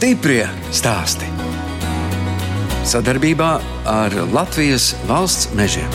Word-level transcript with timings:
Stiprie 0.00 0.46
stāsti. 0.72 1.26
Sadarbībā 2.88 3.48
ar 3.84 4.14
Latvijas 4.32 4.94
valsts 5.04 5.50
mežiem. 5.52 5.90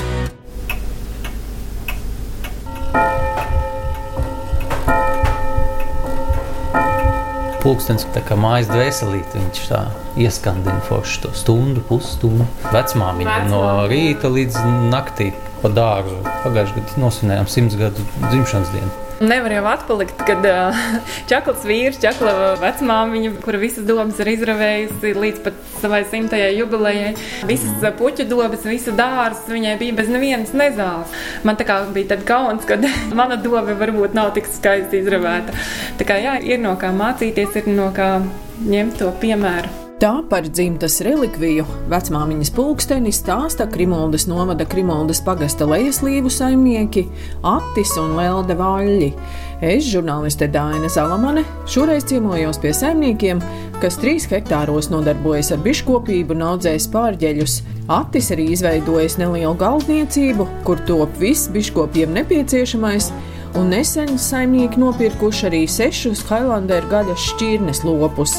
Pūkstens 7.64 8.06
tā 8.14 8.22
kā 8.30 8.38
mājas 8.38 8.70
dvēselīte, 8.70 9.42
viņš 9.42 9.66
tā 9.72 9.82
ieskandina 10.22 10.78
forši 10.86 11.24
to 11.26 11.34
stundu, 11.34 11.82
pusstundu. 11.90 12.46
Vecmāmiņa 12.78 13.42
no 13.50 13.64
rīta 13.90 14.30
līdz 14.30 14.62
naktī 14.94 15.32
pa 15.66 15.74
dārzu. 15.74 16.20
Pagājušajā 16.44 16.84
gadā 16.84 17.02
nosvinējām 17.02 17.50
simts 17.50 17.80
gadu 17.80 18.06
dzimšanas 18.30 18.72
dienu. 18.76 18.94
Nevar 19.26 19.54
jau 19.56 19.62
atpalikt, 19.72 20.20
kad 20.28 20.44
uh, 20.46 20.80
čakls 21.32 21.64
vīrs, 21.66 21.98
čakla 22.04 22.56
vecmāmiņa, 22.60 23.32
kura 23.46 23.62
visas 23.62 23.88
domas 23.88 24.20
ir 24.22 24.34
izravējusi 24.34 25.14
līdz 25.16 25.40
pat 25.46 25.62
savai 25.80 26.02
simtajai 26.12 26.52
jubilejai. 26.58 27.14
Visas 27.48 27.86
puķu 27.98 28.28
dobas, 28.30 28.68
visu 28.68 28.94
dārstu 28.98 29.56
viņai 29.56 29.78
bija 29.80 29.96
bez 30.02 30.12
nevienas 30.12 30.52
nezāles. 30.58 31.16
Man 31.48 31.58
tā 31.58 31.68
kā 31.70 31.80
bija 31.96 32.12
tad 32.14 32.28
kauns, 32.28 32.68
kad 32.68 32.84
mana 33.20 33.40
doba 33.40 33.78
varbūt 33.80 34.18
nav 34.18 34.36
tik 34.36 34.52
skaisti 34.52 35.02
izravēta. 35.02 35.56
Tā 35.98 36.12
kā 36.12 36.20
jā, 36.22 36.36
ir 36.44 36.62
no 36.62 36.76
kā 36.82 36.92
mācīties, 36.94 37.56
ir 37.64 37.72
no 37.72 37.90
kā 37.96 38.18
ņemt 38.68 39.00
to 39.02 39.16
piemēru. 39.24 39.85
Tā 39.96 40.18
par 40.28 40.44
dzimtas 40.44 40.98
relikviju 41.06 41.64
vecmāmiņas 41.88 42.50
pulksteni 42.52 43.14
stāsta 43.16 43.64
Krimuldas 43.72 44.26
novada 44.28 44.66
Krimuldas 44.68 45.22
pagasta 45.24 45.64
lejaslīvu 45.70 46.28
saimnieki 46.36 47.06
Attis 47.48 47.94
un 48.02 48.18
Lelde 48.18 48.58
Vaļļi. 48.60 49.08
Es, 49.64 49.86
žurnāliste 49.88 50.50
Dāna 50.52 50.90
Zalamane, 50.92 51.46
šoreiz 51.72 52.04
ciemojos 52.10 52.60
pie 52.60 52.74
saimniekiem, 52.76 53.40
kas 53.80 53.96
trīs 54.02 54.28
hektāros 54.28 54.90
nodarbojas 54.92 55.54
ar 55.56 55.62
biškopību 55.64 56.36
un 56.36 56.44
audzēs 56.50 56.90
pārģeļus. 56.92 57.56
Attis 57.96 58.34
arī 58.36 58.50
izveidojis 58.52 59.16
nelielu 59.22 59.56
galdniecību, 59.62 60.50
kur 60.68 60.84
top 60.92 61.16
viss 61.24 61.48
biškopiem 61.56 62.12
nepieciešamais, 62.20 63.08
un 63.56 63.72
nesen 63.72 64.20
saimnieki 64.20 64.84
nopirkuši 64.84 65.48
arī 65.54 65.64
sešus 65.72 66.26
Hailanderu 66.28 66.92
gaļas 66.92 67.30
šķirnes 67.32 67.86
lopus. 67.88 68.36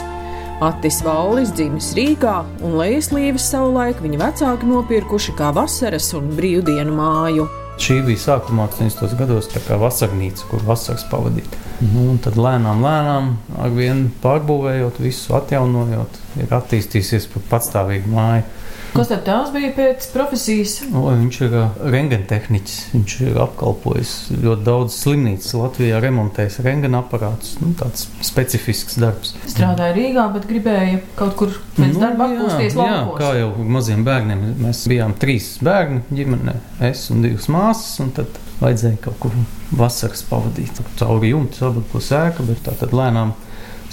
Attis 0.57 1.03
Vallis 1.05 1.51
dzimis 1.53 1.91
Rīgā, 1.93 2.39
un 2.65 2.79
Lejaslīvis 2.81 3.45
savulaik 3.51 3.99
viņa 4.01 4.21
vecāki 4.23 4.69
nopirkuši 4.71 5.35
kā 5.37 5.51
vasaras 5.53 6.07
un 6.17 6.31
brīvdienu 6.33 6.95
māju. 6.97 7.45
Šī 7.77 7.99
bija 8.07 8.23
sākumā 8.23 8.65
80. 8.71 9.19
gados 9.19 9.51
tā 9.53 9.61
kā 9.67 9.77
vasarnīca, 9.77 10.47
kur 10.49 10.65
vasaras 10.65 11.05
pavadīt. 11.11 11.59
Nu, 11.83 12.07
un 12.15 12.17
tad 12.25 12.39
lēnām, 12.41 12.81
lēnām, 12.81 13.29
ar 13.61 13.75
vienu 13.77 14.09
pārbūvējot, 14.23 15.03
visu 15.05 15.37
atjaunojot, 15.37 16.17
ir 16.41 16.57
attīstījusies 16.57 17.29
par 17.34 17.45
patstāvīgu 17.51 18.17
māju. 18.17 18.49
Kas 18.97 19.11
tad 19.11 19.25
tās 19.27 19.50
bija 19.52 19.70
pēc 19.77 20.06
profesijas? 20.14 20.78
O, 20.89 21.02
viņš 21.11 21.39
ir 21.44 21.56
rengentehniķis. 21.92 22.77
Viņš 22.94 23.16
ir 23.27 23.36
apkalpojis 23.44 24.12
ļoti 24.33 24.64
daudz 24.66 24.97
slimnīcas 24.97 25.53
Latvijā, 25.58 26.00
remontējis 26.00 26.58
rengena 26.64 27.03
aparātus. 27.05 27.56
Nu, 27.61 27.75
tāds 27.77 28.06
specifisks 28.25 28.97
darbs. 29.03 29.34
Strādāja 29.44 29.97
Rīgā, 29.98 30.27
bet 30.33 30.48
gribēja 30.48 31.03
kaut 31.19 31.36
kur 31.41 31.53
pēc 31.77 31.92
nu, 31.92 32.00
darba 32.00 32.30
atpūsties 32.30 32.78
jā, 32.78 32.88
jā, 32.88 33.05
kā 33.20 33.33
jau 33.42 33.53
maziem 33.77 34.05
bērniem. 34.06 34.44
Mēs 34.64 34.86
bijām 34.88 35.16
trīs 35.20 35.53
bērni 35.66 36.03
ģimenē, 36.16 36.56
es 36.88 37.06
un 37.12 37.25
divas 37.26 37.50
māsas. 37.53 37.98
Un 38.04 38.15
tad 38.16 38.41
vajadzēja 38.62 39.03
kaut 39.04 39.21
kur 39.26 39.37
vasaras 39.76 40.25
pavadīt. 40.31 40.81
Cauri 40.97 41.34
jumtu 41.34 41.60
sabuļko 41.60 42.00
sēka, 42.00 42.47
bet 42.48 42.65
tā 42.65 42.76
tad 42.81 42.97
lēnām 42.97 43.37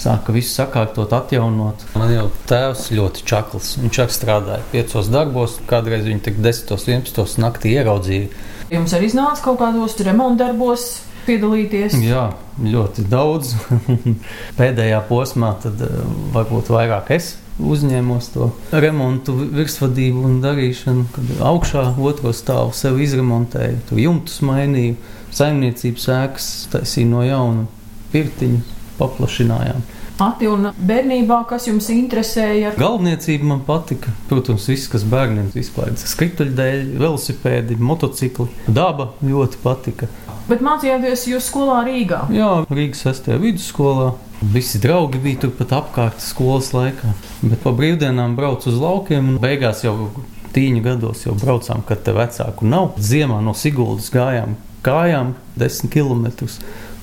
sāka 0.00 0.34
visu 0.34 0.52
sakārtot, 0.54 1.12
atjaunot. 1.16 1.86
Man 1.98 2.12
jau 2.12 2.26
tēvs 2.50 2.88
ļoti 2.94 3.24
čakls. 3.28 3.74
Viņš 3.82 4.00
arī 4.04 4.16
strādāja 4.16 4.66
piecos 4.72 5.10
darbos, 5.12 5.58
kādreiz 5.70 6.06
viņa 6.08 6.26
tik 6.28 6.40
10, 6.44 6.74
11 6.76 7.40
naktī 7.42 7.76
ieraudzīja. 7.78 8.30
Jums 8.72 8.94
arī 8.96 9.10
iznāca 9.10 9.44
kaut 9.44 9.60
kādos 9.60 9.96
remontdarbos 10.06 10.88
piedalīties? 11.28 11.96
Jā, 12.04 12.26
ļoti 12.60 13.06
daudz. 13.10 13.54
Pēdējā 14.58 15.00
posmā 15.08 15.54
tad 15.62 15.80
eh, 15.84 15.96
varbūt 16.34 16.72
vairāk 16.74 17.14
es 17.16 17.34
uzņēmos 17.62 18.32
to 18.34 18.48
remontu, 18.82 19.36
virsvadību 19.54 20.24
un 20.26 20.38
darīšanu. 20.42 21.06
Kad 21.14 21.34
augšā 21.52 21.86
otro 22.02 22.34
stāvu 22.34 22.74
sev 22.76 22.98
izremontēju, 23.04 23.82
tur 23.88 24.02
jumtus 24.02 24.40
mainīju, 24.46 24.96
saimniecības 25.34 26.08
ēkas 26.18 26.48
taisīju 26.74 27.12
no 27.12 27.22
jauna, 27.26 27.68
pirtiņu 28.14 28.73
paplašinājām. 28.98 29.84
Ati 30.22 30.46
un 30.46 30.68
bērnībā, 30.78 31.40
kas 31.50 31.64
jums 31.66 31.88
interesēja? 31.90 32.76
Galvniecība 32.78 33.48
man 33.50 33.64
patika. 33.66 34.12
Protams, 34.30 34.68
viss, 34.70 34.86
kas 34.92 35.02
bērniem 35.10 35.48
izklaides. 35.58 36.04
Skrituļdēļ, 36.12 36.92
velosipēdi, 37.00 37.78
motocikli. 37.82 38.46
Daba 38.70 39.08
ļoti 39.26 39.58
patika. 39.64 40.06
Bet 40.46 40.62
mācījāties 40.62 41.24
jūs 41.32 41.48
skolā 41.50 41.80
Rīgā? 41.88 42.26
Jā, 42.34 42.50
Rīgas 42.70 43.02
6. 43.08 43.32
vidusskolā. 43.42 44.12
Visi 44.54 44.78
draugi 44.78 45.18
bija 45.24 45.46
turpat 45.46 45.72
apkārt 45.72 46.22
skolas 46.22 46.70
laikā. 46.76 47.14
Bet 47.42 47.64
pa 47.64 47.72
brīvdienām 47.74 48.36
braucu 48.38 48.68
uz 48.70 48.78
laukiem 48.78 49.32
un 49.32 49.40
beigās 49.42 49.82
jau 49.86 49.96
tīņu 50.54 50.84
gados 50.84 51.24
jau 51.26 51.34
braucām, 51.40 51.82
kad 51.88 52.04
te 52.06 52.14
vecāku 52.14 52.68
nav. 52.68 52.92
Ziemā 53.02 53.40
no 53.42 53.56
Siguldas 53.58 54.12
gājām 54.14 54.54
kājām 54.84 55.32
10 55.58 55.90
km 55.90 56.28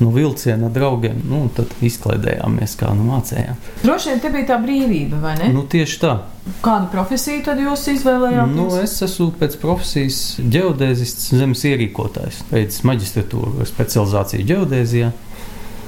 no 0.01 0.11
vilciena 0.15 0.69
draugiem. 0.73 1.21
Nu, 1.29 1.45
tad 1.55 1.71
izklaidējāmies, 1.85 2.75
kā 2.79 2.91
nu 2.97 3.07
mācījām. 3.07 3.57
Droši 3.85 4.11
vien 4.11 4.21
te 4.23 4.33
bija 4.33 4.49
tā 4.53 4.59
brīvība, 4.63 5.21
vai 5.23 5.37
ne? 5.39 5.49
Nu, 5.55 5.63
tieši 5.69 5.99
tā. 6.01 6.15
Kādu 6.65 6.89
profesiju 6.93 7.43
tad 7.45 7.61
jūs 7.61 7.85
izvēlējāties? 7.93 8.55
Nu, 8.57 8.67
es 8.81 8.97
esmu 9.05 9.29
pēc 9.37 9.59
profesijas 9.61 10.21
geodēzists, 10.41 11.29
zemes 11.37 11.61
ierīkotājs. 11.69 12.45
Pēc 12.49 12.79
maģistratūras 12.89 13.69
specializācija 13.75 14.47
geodēzijā. 14.53 15.11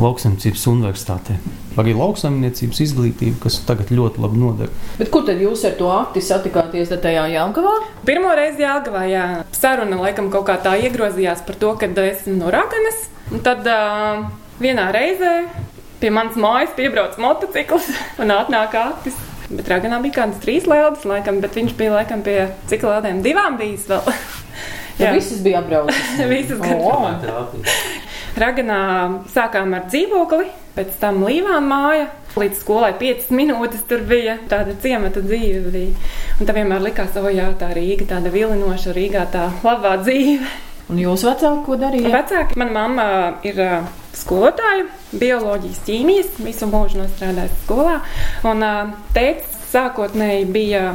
Lauksaimniecības 0.01 0.63
universitātē. 0.71 1.35
Arī 1.77 1.93
lauksaimniecības 1.95 2.79
izglītība, 2.81 3.37
kas 3.45 3.59
tagad 3.67 3.91
ļoti 3.93 4.23
labi 4.23 4.41
noder. 4.41 4.71
Bet 4.97 5.11
kur 5.13 5.21
tad 5.27 5.41
jūs 5.41 5.61
ar 5.69 5.77
to 5.77 5.91
akti 5.93 6.23
satikāties 6.25 6.91
tajā 7.03 7.27
Jālgavā? 7.29 7.75
Pirmo 8.05 8.33
reizi 8.35 8.65
Jālgavā, 8.65 9.05
jā. 9.09 9.27
Saruna 9.53 10.01
laikam 10.01 10.31
kaut 10.33 10.47
kā 10.49 10.57
tā 10.65 10.73
iegrozījās 10.81 11.45
par 11.45 11.61
to, 11.61 11.75
ka 11.77 11.91
esmu 12.09 12.39
no 12.41 12.49
Raganas. 12.53 13.12
Un 13.31 13.43
tad 13.45 13.67
uh, 13.69 14.25
vienā 14.59 14.89
reizē 14.93 15.35
pie 16.01 16.11
manas 16.11 16.35
mājas 16.39 16.73
piebrauc 16.75 17.15
motociklis 17.21 17.87
un 18.21 18.33
atnāk 18.35 18.75
aktis. 18.79 19.19
Bet 19.53 19.67
Raganā 19.69 19.99
bija 20.01 20.21
kādas 20.21 20.39
trīs 20.41 20.65
lēlas, 20.69 21.03
laikam, 21.07 21.39
bet 21.43 21.55
viņš 21.57 21.75
bija 21.77 21.93
laikam 21.97 22.23
pie 22.25 22.39
cik 22.71 22.85
lēlēm 22.87 23.21
divām 23.25 23.59
bijis 23.59 23.85
vēl. 23.91 24.07
Jā, 24.99 25.11
visas 25.13 25.41
bija 25.43 25.61
apbraucis. 25.61 26.19
visas 26.31 26.59
oh. 26.61 27.53
Raganā 28.39 28.81
sākām 29.29 29.73
ar 29.77 29.87
dzīvokli, 29.89 30.47
pēc 30.77 30.99
tam 31.01 31.23
līvām 31.25 31.69
māja. 31.69 32.09
Līdz 32.33 32.63
skolai 32.63 32.93
5 32.97 33.29
minūtes 33.35 33.83
tur 33.89 34.01
bija 34.09 34.39
tāda 34.49 34.73
ciemata 34.81 35.21
dzīve. 35.21 35.69
Bija. 35.73 36.13
Un 36.39 36.49
tā 36.49 36.55
vienmēr 36.57 36.81
likās, 36.81 37.13
o 37.21 37.29
jā, 37.29 37.51
tā 37.59 37.69
Rīga, 37.77 38.07
tāda 38.15 38.33
vilinoša 38.33 38.95
Rīgā, 38.95 39.27
tā 39.33 39.49
labā 39.65 39.99
dzīve. 40.01 40.49
Un 40.91 40.99
jūsu 40.99 41.29
vecāki, 41.29 41.63
ko 41.63 41.77
darīja? 41.79 42.11
Vecāki, 42.11 42.59
mana 42.59 42.75
mamma 42.75 43.05
ir 43.47 43.59
uh, 43.63 43.87
skolotāja, 44.19 44.89
bioloģijas, 45.15 45.79
ķīmijas, 45.87 46.35
visu 46.43 46.67
mūžu 46.67 47.07
strādājusi 47.15 47.63
skolā. 47.63 48.01
Un 48.49 48.65
uh, 48.67 48.91
tēvs 49.15 49.63
sākotnēji 49.71 50.45
bija 50.51 50.91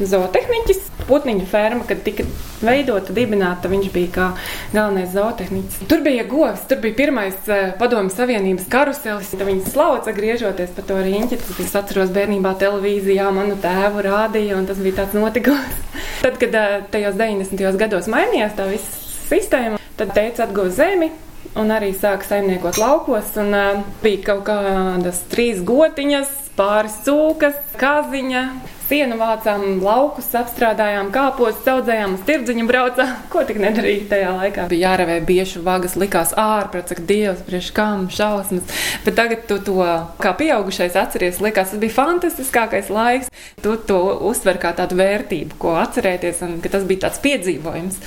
zootehniķis. 0.00 0.86
Putniņu 1.08 1.46
ferma, 1.50 1.82
kad 1.88 2.04
tika 2.06 2.22
veidota, 2.62 3.14
dibināta, 3.16 3.70
viņš 3.72 3.88
bija 3.90 4.12
kā 4.14 4.28
galvenais 4.74 5.10
zootehniķis. 5.16 5.88
Tur 5.90 6.04
bija 6.04 6.26
govs, 6.28 6.62
tur 6.70 6.82
bija 6.84 6.98
pirmais 7.00 7.48
uh, 7.48 7.72
padomju 7.80 8.12
savienības 8.14 8.68
karuselis. 8.70 9.32
Tad 9.32 9.48
viņi 9.48 9.72
slauca, 9.72 10.14
griežoties 10.14 10.76
pa 10.76 10.84
to 10.86 11.00
riņķi. 11.00 11.40
Tad 11.42 11.64
es 11.64 11.76
atceros 11.80 12.12
bērnībā 12.14 12.54
televīzijā 12.60 13.32
manu 13.34 13.56
tēvu 13.64 14.04
rādīja, 14.06 14.60
un 14.60 14.68
tas 14.68 14.84
bija 14.84 15.00
tāds 15.00 15.16
notikums. 15.16 15.84
Tad, 16.22 16.36
kad 16.36 16.52
uh, 16.52 16.80
tajos 16.92 17.16
90. 17.16 17.78
gados 17.80 18.10
mainījās 18.12 18.52
tā 18.58 18.68
viss 18.68 19.09
sistēma, 19.30 19.80
tad 19.98 20.14
teica 20.16 20.46
atguva 20.46 20.72
zemi. 20.74 21.10
Un 21.58 21.72
arī 21.74 21.90
sāka 21.96 22.28
saimniekot 22.28 22.76
laukos. 22.78 23.32
Un, 23.40 23.54
uh, 23.56 23.80
bija 24.04 24.22
kaut 24.28 24.44
kādas 24.46 25.22
trīs 25.32 25.64
gotiņas, 25.66 26.30
pāris 26.58 27.00
cūkas, 27.06 27.56
kaziņa, 27.80 28.44
sienu 28.90 29.16
vācām, 29.20 29.78
laukus 29.84 30.28
apstrādājām, 30.34 31.12
kāpos 31.14 31.60
audzējām, 31.70 32.16
uz 32.18 32.24
tirdziņu 32.26 32.66
braucām. 32.66 33.12
Ko 33.32 33.44
tik 33.46 33.60
nedarīja 33.62 34.08
tajā 34.10 34.32
laikā? 34.34 34.66
Bija 34.72 34.90
jārevē 34.90 35.20
bieži 35.26 35.62
vagas, 35.64 35.94
likās 36.00 36.34
ārprāt, 36.38 36.90
saka, 36.90 37.04
Dievs, 37.06 37.44
priekš 37.46 37.70
kam 37.76 38.08
šausmas. 38.12 38.66
Bet 39.06 39.18
tagad 39.18 39.46
tu 39.50 39.60
to 39.62 39.78
kā 40.22 40.34
pieaugušais 40.38 40.98
atceries, 40.98 41.38
likās, 41.44 41.70
tas 41.72 41.82
bija 41.82 41.96
fantastiskākais 42.00 42.90
laiks. 42.90 43.30
Tu 43.62 43.76
to 43.86 44.00
uztver 44.26 44.58
kā 44.60 44.72
tādu 44.76 44.98
vērtību, 44.98 45.58
ko 45.60 45.76
atcerēties, 45.80 46.42
un 46.46 46.58
ka 46.64 46.72
tas 46.72 46.86
bija 46.88 47.06
tāds 47.06 47.22
piedzīvojums. 47.22 48.00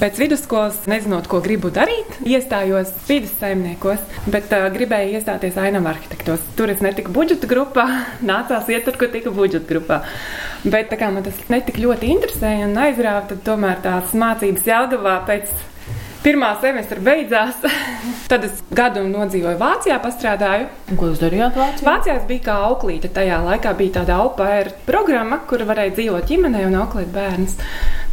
Pēc 0.00 0.20
vidusskolas, 0.22 0.78
nezinot, 0.88 1.28
ko 1.28 1.42
gribu 1.44 1.68
darīt, 1.74 2.20
iestājos 2.24 2.94
vidas 3.08 3.34
saimniekos, 3.40 4.00
bet 4.32 4.48
uh, 4.56 4.68
gribēju 4.72 5.18
iestāties 5.18 5.58
ainam 5.60 5.90
arhitektos. 5.90 6.46
Tur 6.56 6.72
es 6.72 6.80
netiku 6.84 7.12
budžeta 7.12 7.50
grupā, 7.50 7.86
nācās 8.30 8.70
iet 8.72 8.86
tur, 8.88 8.96
kur 9.00 9.12
tika 9.12 9.34
budžeta 9.34 9.68
grupā. 9.68 10.00
Bet 10.64 10.90
tā 10.92 11.00
kā 11.00 11.08
man 11.12 11.24
tas 11.24 11.36
netik 11.52 11.80
ļoti 11.80 12.10
interesēja 12.14 12.68
un 12.68 12.78
aizrāva, 12.84 13.26
tad 13.30 13.44
tomēr 13.46 13.80
tās 13.84 14.14
mācības 14.16 14.66
Jelgavā 14.68 15.18
pēc 15.28 15.52
pirmā 16.24 16.50
semestra 16.60 17.00
beidzās. 17.02 17.60
Tad 18.30 18.44
es 18.46 18.60
gadu 18.76 19.02
nodzīvoju 19.08 19.58
Vācijā, 19.60 19.96
pastrādāju. 20.02 20.68
Un 20.92 21.00
ko 21.00 21.10
jūs 21.10 21.22
darījāt 21.22 21.56
Vācijā? 21.58 21.86
Vācijā 21.88 22.16
es 22.20 22.26
biju 22.28 22.44
kā 22.46 22.56
auklīte. 22.68 23.10
Tajā 23.14 23.40
laikā 23.46 23.72
bija 23.78 24.00
tāda 24.00 24.18
aupēra 24.24 24.74
programma, 24.86 25.40
kur 25.50 25.64
varēja 25.68 25.96
dzīvot 25.96 26.28
ģimenē 26.30 26.66
un 26.68 26.78
auklēt 26.82 27.10
bērnus. 27.14 27.56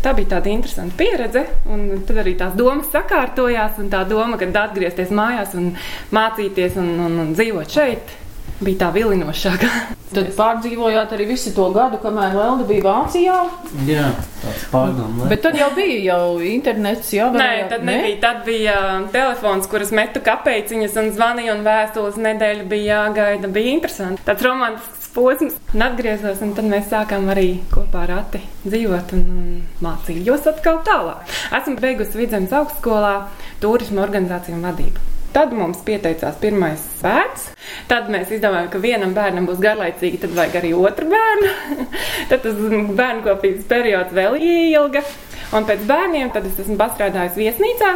Tā 0.04 0.14
bija 0.18 0.36
tāda 0.36 0.52
interesanta 0.54 0.96
pieredze, 0.98 1.44
un 1.74 1.88
tad 2.08 2.22
arī 2.24 2.38
tās 2.40 2.56
domas 2.58 2.90
sakārtojās. 2.94 3.82
Tā 3.92 4.04
doma, 4.10 4.40
ka 4.40 4.50
atgriezties 4.64 5.12
mājās 5.14 5.58
un 5.58 5.74
mācīties 6.16 6.80
un, 6.80 6.94
un, 7.08 7.20
un 7.26 7.36
dzīvot 7.36 7.78
šeit, 7.78 8.16
bija 8.64 8.78
tā 8.86 8.90
vilinošākā. 8.96 9.70
Tad 10.08 10.30
pārdzīvojāt 10.38 11.12
arī 11.14 11.26
visu 11.30 11.52
to 11.54 11.66
gadu, 11.76 11.98
kamēr 12.02 12.34
Lelde 12.38 12.64
bija 12.70 12.84
Vācijā. 12.86 13.38
Jā, 13.86 14.06
tāds 14.42 14.64
pārdomu. 14.72 15.28
Bet 15.30 15.42
tad 15.44 15.58
jau 15.60 15.68
bija 15.76 15.98
jau 16.08 16.40
internets, 16.48 17.12
jā, 17.14 17.28
Nē, 17.34 17.38
varējāt- 17.38 17.70
tad 17.74 17.84
nebija. 17.90 18.20
Tad 18.22 18.46
bija 18.46 18.78
telefons, 19.12 19.68
kuras 19.68 19.92
metu 19.92 20.22
kapeciņas 20.24 20.96
un 21.04 21.12
zvanīju, 21.18 21.58
un 21.58 21.66
vēstules 21.68 22.16
nedēļa 22.24 22.68
bija 22.72 23.02
jāgaida. 23.04 23.52
Bija 23.52 23.74
interesanti. 23.76 24.24
Tāds 24.26 24.42
romantisks 24.48 25.12
posms. 25.14 25.60
Un 25.74 25.82
atgriezos, 25.82 26.42
un 26.42 26.54
tad 26.54 26.66
mēs 26.72 26.88
sākām 26.90 27.28
arī 27.34 27.60
kopā 27.74 28.06
ar 28.08 28.16
Ati 28.22 28.42
dzīvot 28.66 29.14
un, 29.18 29.28
un 29.28 29.62
mācījos 29.84 30.48
atkal 30.54 30.80
tālāk. 30.88 31.28
Esmu 31.52 31.76
beigusi 31.84 32.18
Vidzemes 32.24 32.54
augstskolā 32.56 33.28
turismu 33.60 34.02
organizāciju 34.06 34.56
un 34.56 34.66
vadību. 34.72 35.06
Tad 35.38 35.52
mums 35.54 35.84
pieteicās 35.86 36.40
pirmais 36.42 36.82
bērns. 37.04 37.44
Tad 37.86 38.08
mēs 38.10 38.32
izdomājām, 38.34 38.72
ka 38.74 38.80
vienam 38.82 39.12
bērnam 39.14 39.46
būs 39.46 39.60
garlaicīgi, 39.62 40.18
tad 40.24 40.32
vajag 40.34 40.56
arī 40.64 40.72
otru 40.74 41.12
bērnu. 41.12 41.52
tad 42.32 42.42
tas 42.42 42.56
bērnu 42.98 43.22
kopības 43.28 43.68
periods 43.70 44.16
vēl 44.18 44.40
ilga. 44.42 45.04
Un 45.54 45.68
pēc 45.70 45.84
bērniem 45.86 46.32
es 46.42 46.62
esmu 46.64 46.78
pastrādājusi 46.80 47.44
viesnīcā 47.44 47.92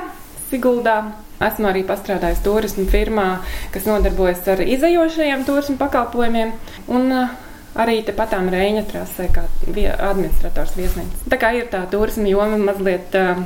Siguldā. 0.51 0.99
Esmu 1.41 1.71
arī 1.71 1.81
pastrādājusi 1.89 2.43
turismu 2.45 2.85
firmā, 2.91 3.25
kas 3.73 3.87
nodarbojas 3.89 4.43
ar 4.53 4.61
izējošajiem 4.61 5.45
turismu 5.47 5.79
pakalpojumiem. 5.81 6.51
Un, 6.93 7.15
uh, 7.23 7.39
Arī 7.81 8.01
tepatām 8.03 8.49
Reņģa 8.51 8.81
trasē, 8.89 9.29
kā 9.31 9.45
vie- 9.63 9.87
administrators 9.95 10.73
viesnīcas. 10.75 11.23
Tā 11.31 11.39
kā 11.39 11.53
ir 11.55 11.71
tā 11.71 11.85
turisma 11.89 12.27
joma 12.27 12.59
mazliet 12.59 13.15
uh, 13.15 13.39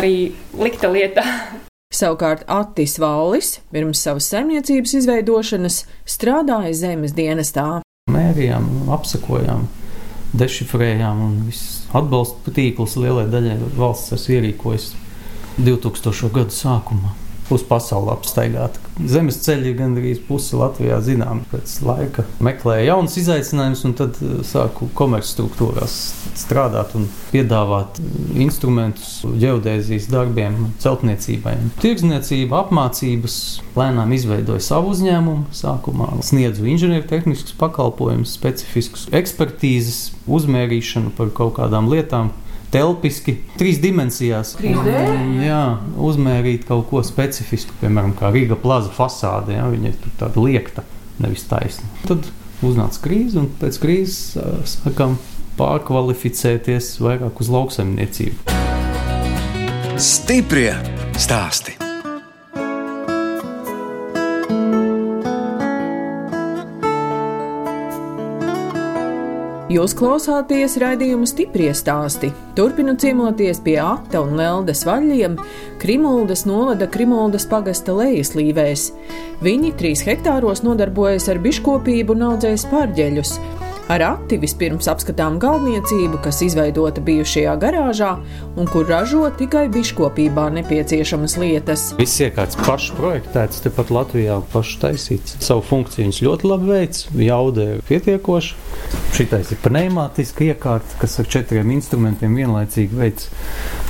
arī 0.00 0.16
likta 0.56 0.88
lietā. 0.88 1.26
Savukārt 1.94 2.42
Attis 2.50 2.96
Vallis 2.98 3.60
pirms 3.70 4.00
savas 4.02 4.26
saimniecības 4.32 4.96
izveidošanas 4.98 5.76
strādāja 6.10 6.72
zemes 6.74 7.14
dienestā. 7.14 7.84
Mērījām, 8.10 8.66
apsakojām, 8.96 9.68
dešifrējām 10.34 11.22
un 11.22 11.36
viss 11.46 11.84
atbalsta 11.94 12.50
tīkls 12.56 12.96
lielai 12.98 13.28
daļai 13.30 13.60
valsts 13.78 14.16
esmu 14.18 14.40
ierīkojis 14.40 14.88
2000. 15.62 16.32
gadu 16.34 16.56
sākumā. 16.56 17.14
Uz 17.52 17.60
pasauli 17.68 18.08
apstaigāt. 18.14 18.78
Zemes 19.10 19.36
ceļi 19.44 19.74
gandrīz 19.76 20.20
pusi 20.24 20.56
Latvijā 20.56 21.00
zinām. 21.04 21.42
Pēc 21.50 21.74
laika 21.84 22.24
meklēju 22.44 22.86
jaunus 22.88 23.18
izaicinājumus, 23.20 23.82
un 23.88 23.96
tad 23.98 24.20
eh, 24.22 24.38
sāku 24.46 24.88
komercstruktūrās 24.96 25.96
strādāt 26.38 26.94
un 26.96 27.08
piedāvāt 27.32 28.00
eh, 28.00 28.14
instrumentus 28.44 29.18
geodēzijas 29.42 30.08
darbiem, 30.12 30.70
celtniecībai. 30.80 31.56
Tirdzniecība, 31.82 32.62
apmācības, 32.64 33.38
lēnām 33.76 34.14
izveidoju 34.16 34.64
savu 34.64 34.94
uzņēmumu. 34.94 35.50
Sākumā 35.54 36.14
sniedzu 36.24 36.64
inženiertehniskus 36.72 37.58
pakalpojumus, 37.60 38.38
specifiskus 38.38 39.08
ekspertīzes, 39.12 40.14
uzmērīšanu 40.24 41.12
par 41.18 41.34
kaut 41.36 41.58
kādām 41.58 41.92
lietām, 41.92 42.32
telpiski, 42.74 43.36
trīs 43.58 43.78
dimensijās. 43.82 44.54
3D? 44.58 44.94
Un, 45.14 45.36
Jā, 45.44 45.62
uzmērīt 46.02 46.66
kaut 46.68 46.88
ko 46.90 47.02
specifisku, 47.06 47.76
piemēram, 47.82 48.14
kā 48.18 48.32
Rīga 48.34 48.58
plaza 48.60 48.90
fasāde. 48.94 49.54
Jā, 49.58 49.68
viņa 49.72 49.92
ir 49.92 50.00
tur 50.02 50.16
tāda 50.24 50.44
liekta, 50.44 50.86
nevis 51.22 51.46
taisna. 51.50 51.86
Tad 52.08 52.28
uznāca 52.64 53.04
krīze, 53.04 53.38
un 53.42 53.50
pēc 53.60 53.78
krīzes 53.82 54.36
sākām 54.78 55.18
pārkvalificēties 55.58 56.96
vairāk 57.04 57.40
uz 57.44 57.52
lauksaimniecību. 57.54 58.58
Stiprie 60.02 60.72
stāsti. 61.14 61.83
Jūs 69.74 69.90
klausāties 69.98 70.76
raidījuma 70.78 71.26
stipri 71.26 71.64
stāstī. 71.74 72.28
Turpinu 72.54 72.92
ciemoties 73.00 73.58
pie 73.64 73.74
Ata 73.82 74.20
un 74.22 74.36
Leldes 74.38 74.84
vaļiem 74.86 75.34
Krimuldas 75.82 76.44
novada 76.46 76.86
Krimuldas 76.86 77.48
pagasta 77.50 77.96
lejaslīvēs. 77.96 78.86
Viņi 79.42 79.72
trīs 79.80 80.04
hektāros 80.06 80.62
nodarbojas 80.62 81.26
ar 81.32 81.42
biškopību 81.42 82.14
un 82.14 82.26
audzējas 82.28 82.68
pārģeļus. 82.70 83.38
Ar 83.84 84.00
Ati 84.00 84.38
vispirms 84.40 84.86
apskatām 84.88 85.34
galvniecību, 85.42 86.16
kas 86.24 86.38
izveidota 86.46 87.02
bijušajā 87.04 87.52
garāžā 87.60 88.14
un 88.56 88.70
kur 88.72 88.86
ražo 88.88 89.26
tikai 89.36 89.66
biškopībā 89.74 90.46
nepieciešamas 90.54 91.34
lietas. 91.42 91.82
Viss 91.98 92.22
iekārts 92.24 92.56
pašu 92.62 92.96
projektēts, 92.96 93.60
tepat 93.66 93.92
Latvijā 93.92 94.38
pašu 94.54 94.80
taisīts. 94.86 95.36
Savu 95.44 95.66
funkciju 95.68 96.06
viņš 96.06 96.22
ļoti 96.24 96.48
labi 96.48 96.72
veids, 96.72 97.04
jauda 97.26 97.68
ir 97.74 97.84
pietiekoša. 97.90 98.56
Šitais 99.18 99.52
ir 99.52 99.60
pneimātiska 99.66 100.48
iekārta, 100.48 100.96
kas 101.04 101.20
ar 101.20 101.28
četriem 101.36 101.76
instrumentiem 101.76 102.40
vienlaicīgi 102.40 103.02
veids 103.04 103.28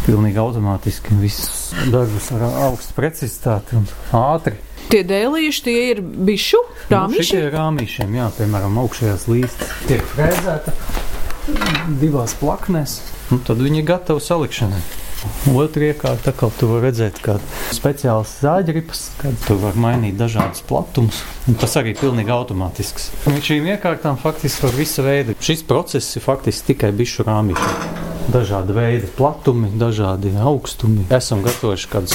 pilnīgi 0.08 0.42
automātiski 0.42 1.22
visus 1.22 1.70
darbus 1.94 2.32
ar 2.34 2.48
augstu 2.66 2.98
precizitāti 2.98 3.78
un 3.78 3.86
ātri. 4.10 4.58
Tie 4.94 5.00
dēlīši 5.02 5.62
tie 5.66 5.78
ir 5.90 6.00
bišu 6.06 6.60
Nu, 6.62 6.94
rāmīši. 6.94 7.38
ir 7.40 7.48
rāmīšiem, 7.50 8.12
jā, 8.14 8.28
piemēram, 8.36 8.76
augšējās 8.84 9.24
līstas 9.26 9.72
tiek 9.88 10.04
frēzēta 10.12 10.70
divās 11.98 12.36
plaknēs, 12.38 13.00
un 13.34 13.40
tad 13.42 13.58
viņi 13.58 13.82
ir 13.82 13.88
gatavi 13.88 14.22
salikšanai. 14.22 14.78
Otra 15.56 15.88
iekārta, 15.88 16.30
kā 16.36 16.50
tu 16.60 16.68
vari 16.68 16.86
redzēt, 16.90 17.18
kā 17.24 17.38
speciāls 17.74 18.36
zāģeripas, 18.44 19.02
kad 19.18 19.34
tu 19.48 19.56
vari 19.58 19.82
mainīt 19.82 20.18
dažādus 20.20 20.62
platumus, 20.68 21.24
un 21.48 21.58
tas 21.58 21.74
arī 21.80 21.96
ir 21.96 22.00
pilnīgi 22.04 22.30
automātisks. 22.30 23.10
Un 23.32 23.40
šīm 23.42 23.66
iekārtām 23.74 24.20
faktiski 24.22 24.68
var 24.68 24.78
visa 24.78 25.02
veida. 25.02 25.34
Šis 25.40 25.66
process 25.66 26.14
ir 26.20 26.22
faktiski 26.28 26.70
tikai 26.74 26.92
bišu 26.94 27.26
rāmīši. 27.26 28.03
Dažādi 28.32 28.72
veidi 28.72 29.08
platumi, 29.16 29.68
dažādi 29.78 30.30
augstumi. 30.40 31.04
Esam 31.12 31.42
gatavojuši 31.44 31.88
kādus 31.92 32.14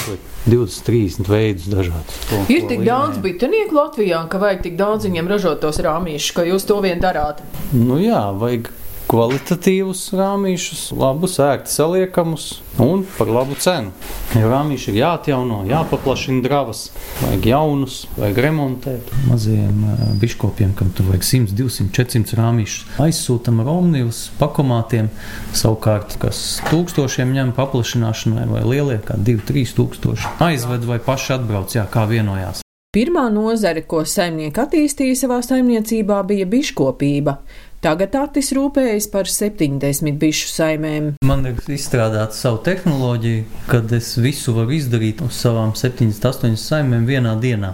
20, 0.50 0.82
30 0.88 1.30
veidus 1.30 1.68
dažādus. 1.70 2.16
To- 2.30 2.40
Ir 2.50 2.66
tik 2.68 2.80
līmenī. 2.82 2.86
daudz 2.86 3.18
bitinieku 3.22 3.76
Latvijā, 3.78 4.28
ka 4.30 4.38
vajag 4.42 4.64
tik 4.64 4.76
daudz 4.78 5.06
viņiem 5.06 5.28
ražot 5.30 5.62
tos 5.62 5.78
rāmīšus, 5.78 6.34
ka 6.34 6.42
jūs 6.50 6.66
to 6.66 6.80
vien 6.82 7.00
darāt. 7.00 7.44
Nu 7.74 8.00
jā, 8.02 8.24
vajag 8.40 8.72
kvalitatīvus 9.10 10.04
rāmīšus, 10.14 10.90
labus, 10.94 11.40
ērti 11.42 11.72
saliekamus 11.74 12.46
un 12.80 13.02
par 13.16 13.32
labu 13.34 13.58
cenu. 13.60 13.90
Ja 14.38 14.50
rāmīši 14.52 14.92
ir 14.92 15.00
jāatjauno, 15.00 15.64
jāpaplašina 15.70 16.44
dravas, 16.46 16.84
vajag 17.24 17.48
jaunus, 17.50 18.04
vajag 18.20 18.42
remontēt. 18.46 19.10
Mazajiem 19.26 19.82
eh, 19.90 20.06
biškopiem, 20.22 20.76
kam 20.78 20.94
tur 20.94 21.10
vajag 21.10 21.26
100, 21.26 21.58
200, 21.58 21.90
400 21.98 22.38
rāmīšus, 22.38 22.96
aizsūtam 23.02 23.64
ar 23.64 23.74
omnibus 23.74 24.28
pakomātiem, 24.40 25.10
savukārt, 25.58 26.20
kas 26.22 26.60
tūkstošiem 26.70 27.34
ņem 27.34 27.54
paplašināšanai 27.58 28.46
vai 28.54 28.66
lielie, 28.68 29.02
kā 29.06 29.18
2-3 29.18 29.78
tūkstoši, 29.80 30.36
aizved 30.52 30.86
vai 30.86 31.02
paši 31.02 31.40
atbrauc, 31.40 31.74
jā, 31.74 31.90
kā 31.90 32.06
vienojās. 32.10 32.62
Pirmā 32.90 33.28
nozare, 33.30 33.84
ko 33.86 34.00
saimnieki 34.02 34.58
attīstīja 34.64 35.18
savā 35.20 35.36
saimniecībā, 35.46 36.24
bija 36.26 36.48
biškopība. 36.50 37.36
Tagad 37.80 38.12
Atis 38.20 38.50
rūpējas 38.52 39.06
par 39.08 39.30
70 39.32 40.18
bišu 40.20 40.50
saimēm. 40.52 41.06
Man 41.24 41.46
ir 41.48 41.62
izstrādāta 41.72 42.36
savu 42.36 42.58
tehnoloģiju, 42.66 43.46
kad 43.70 43.94
es 43.96 44.10
visu 44.20 44.52
varu 44.58 44.74
izdarīt 44.76 45.22
uz 45.24 45.38
savām 45.40 45.72
78 45.80 46.60
saimēm 46.60 47.06
vienā 47.08 47.38
dienā, 47.40 47.70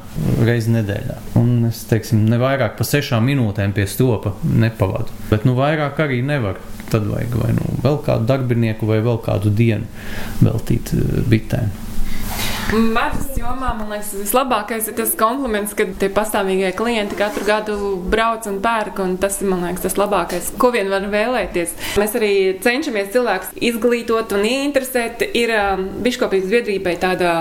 reizē 0.45 0.75
nedēļā. 0.75 1.15
Un 1.41 1.71
es 1.71 1.81
teiksim, 1.89 2.21
ne 2.29 2.37
vairāk 2.37 2.77
par 2.77 2.89
6 2.91 3.17
minūtēm 3.25 3.73
pie 3.73 3.87
stopa 3.89 4.35
nepavadu. 4.45 5.09
Bet 5.31 5.49
nu 5.49 5.57
vairāk 5.57 6.03
arī 6.05 6.21
nevar. 6.27 6.61
Tad 6.91 7.09
vajag 7.09 7.33
vai 7.41 7.49
nu 7.57 7.73
vēl 7.81 7.97
kādu 8.05 8.29
darbinieku, 8.29 8.85
vai 8.85 8.99
vēl 9.01 9.17
kādu 9.25 9.49
dienu 9.57 9.89
veltīt 10.45 10.93
eh, 10.93 11.17
bitēm. 11.33 11.73
Medus 12.73 13.35
jomā 13.37 13.75
man 13.77 13.91
liekas, 13.93 14.09
vislabākais 14.17 14.87
ir 14.89 14.95
tas 14.97 15.11
kompliments, 15.19 15.75
kad 15.77 15.91
tie 16.01 16.09
pastāvīgie 16.13 16.71
klienti 16.77 17.17
katru 17.19 17.45
gadu 17.45 17.75
brauc 18.09 18.47
un 18.49 18.57
pērk. 18.63 19.01
Un 19.03 19.15
tas 19.21 19.37
ir 19.43 19.51
liekas, 19.51 19.83
tas 19.83 19.97
labākais, 20.01 20.49
ko 20.61 20.71
vien 20.73 20.89
var 20.89 21.05
vēlēties. 21.11 21.75
Mēs 22.01 22.17
arī 22.17 22.31
cenšamies 22.65 23.11
cilvēkus 23.13 23.53
izglītot 23.69 24.33
un 24.37 24.47
interesēt. 24.49 25.27
Ir 25.37 25.53
um, 25.53 25.87
Biškopības 26.05 26.49
biedrībai 26.55 26.97
tāda 27.01 27.35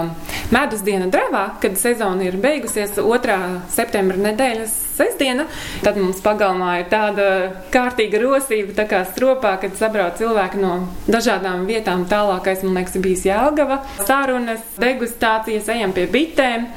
medus 0.52 0.84
diena 0.84 1.08
dravā, 1.08 1.46
kad 1.62 1.80
sezona 1.80 2.28
ir 2.28 2.36
beigusies. 2.42 2.98
2. 3.00 3.38
septembra 3.72 4.20
nedēļas 4.28 4.76
sestdiena. 4.96 5.46
Tad 5.84 5.98
mums 6.00 6.22
pagalmā 6.24 6.78
ir 6.82 6.88
tāda 6.92 7.28
kārtīga 7.74 8.20
rosība, 8.22 8.74
tā 8.76 8.86
kā 8.90 9.02
stropā, 9.08 9.56
kad 9.62 9.76
sabrauc 9.78 10.18
cilvēki 10.20 10.62
no 10.62 10.76
dažādām 11.08 11.66
vietām. 11.68 12.06
Tālākais, 12.10 12.64
man 12.66 12.80
liekas, 12.80 12.98
bijis 13.04 13.26
Jālgava. 13.28 13.82
Sarunas, 14.04 14.64
degustācijas, 14.80 15.70
ejam 15.74 15.94
pie 15.96 16.08
bitēm. 16.10 16.68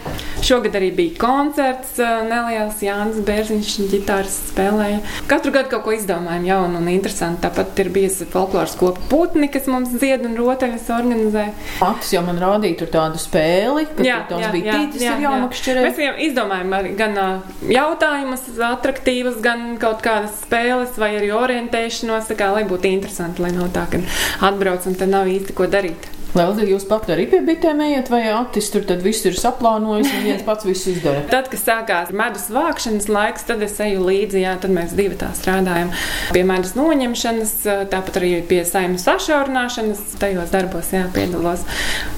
Šogad 0.48 0.78
arī 0.80 0.94
bija 0.96 1.18
koncerts 1.20 1.98
neliels, 2.00 2.80
Jānis 2.80 3.18
Bērziņš 3.28 3.72
ģitāras 3.92 4.38
spēlēja. 4.54 5.02
Katru 5.28 5.52
gadu 5.52 5.74
kaut 5.74 5.84
ko 5.84 5.92
izdomājam 5.92 6.46
jaunu 6.48 6.80
un 6.80 6.88
interesantu. 6.88 7.42
Tāpat 7.44 7.82
ir 7.84 7.90
bijusi 7.92 8.30
folkloras 8.32 8.78
kopa 8.80 9.04
putni, 9.12 9.50
kas 9.52 9.68
mums 9.68 9.92
dzied 9.98 10.24
un 10.24 10.38
rotaļas 10.40 10.88
organizē. 10.96 11.50
Pats 11.82 12.14
jau 12.16 12.24
man 12.24 12.40
rādīja 12.40 12.80
tur 12.80 12.94
tādu 12.96 13.20
spēli, 13.20 13.90
ka 13.98 14.08
jā, 14.08 14.22
tās 14.32 14.48
bija 14.56 14.80
tītis 14.80 15.04
jā, 15.04 15.18
ir 15.18 15.28
jāmakšķerē. 15.28 15.86
Mēs 15.90 16.00
viņam 16.00 16.26
izdomājam 16.30 16.76
arī 16.80 16.96
gan 17.04 17.22
jautājumus, 17.76 18.48
attraktīvas, 18.72 19.42
gan 19.44 19.74
kaut 19.84 20.00
kādas 20.06 20.40
spēles 20.46 20.96
vai 20.96 21.18
arī 21.20 21.34
orientēšanos, 21.36 22.32
tā 22.32 22.40
kā, 22.40 22.54
lai 22.56 22.64
būtu 22.72 22.88
interesanti, 22.96 23.44
lai 23.44 23.52
nav 23.52 23.74
tā, 23.76 23.90
ka 23.92 24.00
atbrauc 24.48 24.88
un 24.88 24.96
te 24.96 25.12
nav 25.12 25.28
īsti 25.28 25.60
ko 25.60 25.68
darīt. 25.68 26.14
Lelda, 26.36 26.66
jūs 26.68 26.84
pat 26.90 27.08
arī 27.14 27.28
pie 27.32 27.40
bitēm 27.46 27.80
ejat, 27.86 28.12
vai 28.12 28.24
Atis 28.34 28.68
tur 28.74 28.84
tad 28.88 29.04
viss 29.06 29.26
ir 29.28 29.38
saplānojis 29.40 30.12
un 30.12 30.26
viens 30.26 30.44
pats 30.46 30.68
visu 30.68 30.92
izdara? 30.92 31.24
tad, 31.32 31.48
kad 31.52 31.62
sākās 31.62 32.12
medus 32.16 32.50
vākšanas 32.54 33.08
laiks, 33.12 33.48
tad 33.48 33.64
es 33.66 33.78
eju 33.84 34.04
līdzi, 34.08 34.44
jā, 34.44 34.58
tad 34.62 34.74
mēs 34.76 34.96
divi 34.98 35.18
tā 35.20 35.32
strādājam 35.38 35.94
pie 36.36 36.44
medus 36.48 36.76
noņemšanas, 36.78 37.56
tāpat 37.94 38.22
arī 38.22 38.34
pie 38.50 38.62
saimnes 38.68 39.08
sašaurināšanas, 39.08 40.04
tajos 40.22 40.54
darbos, 40.54 40.94
jā, 40.96 41.08
piedalos. 41.16 41.66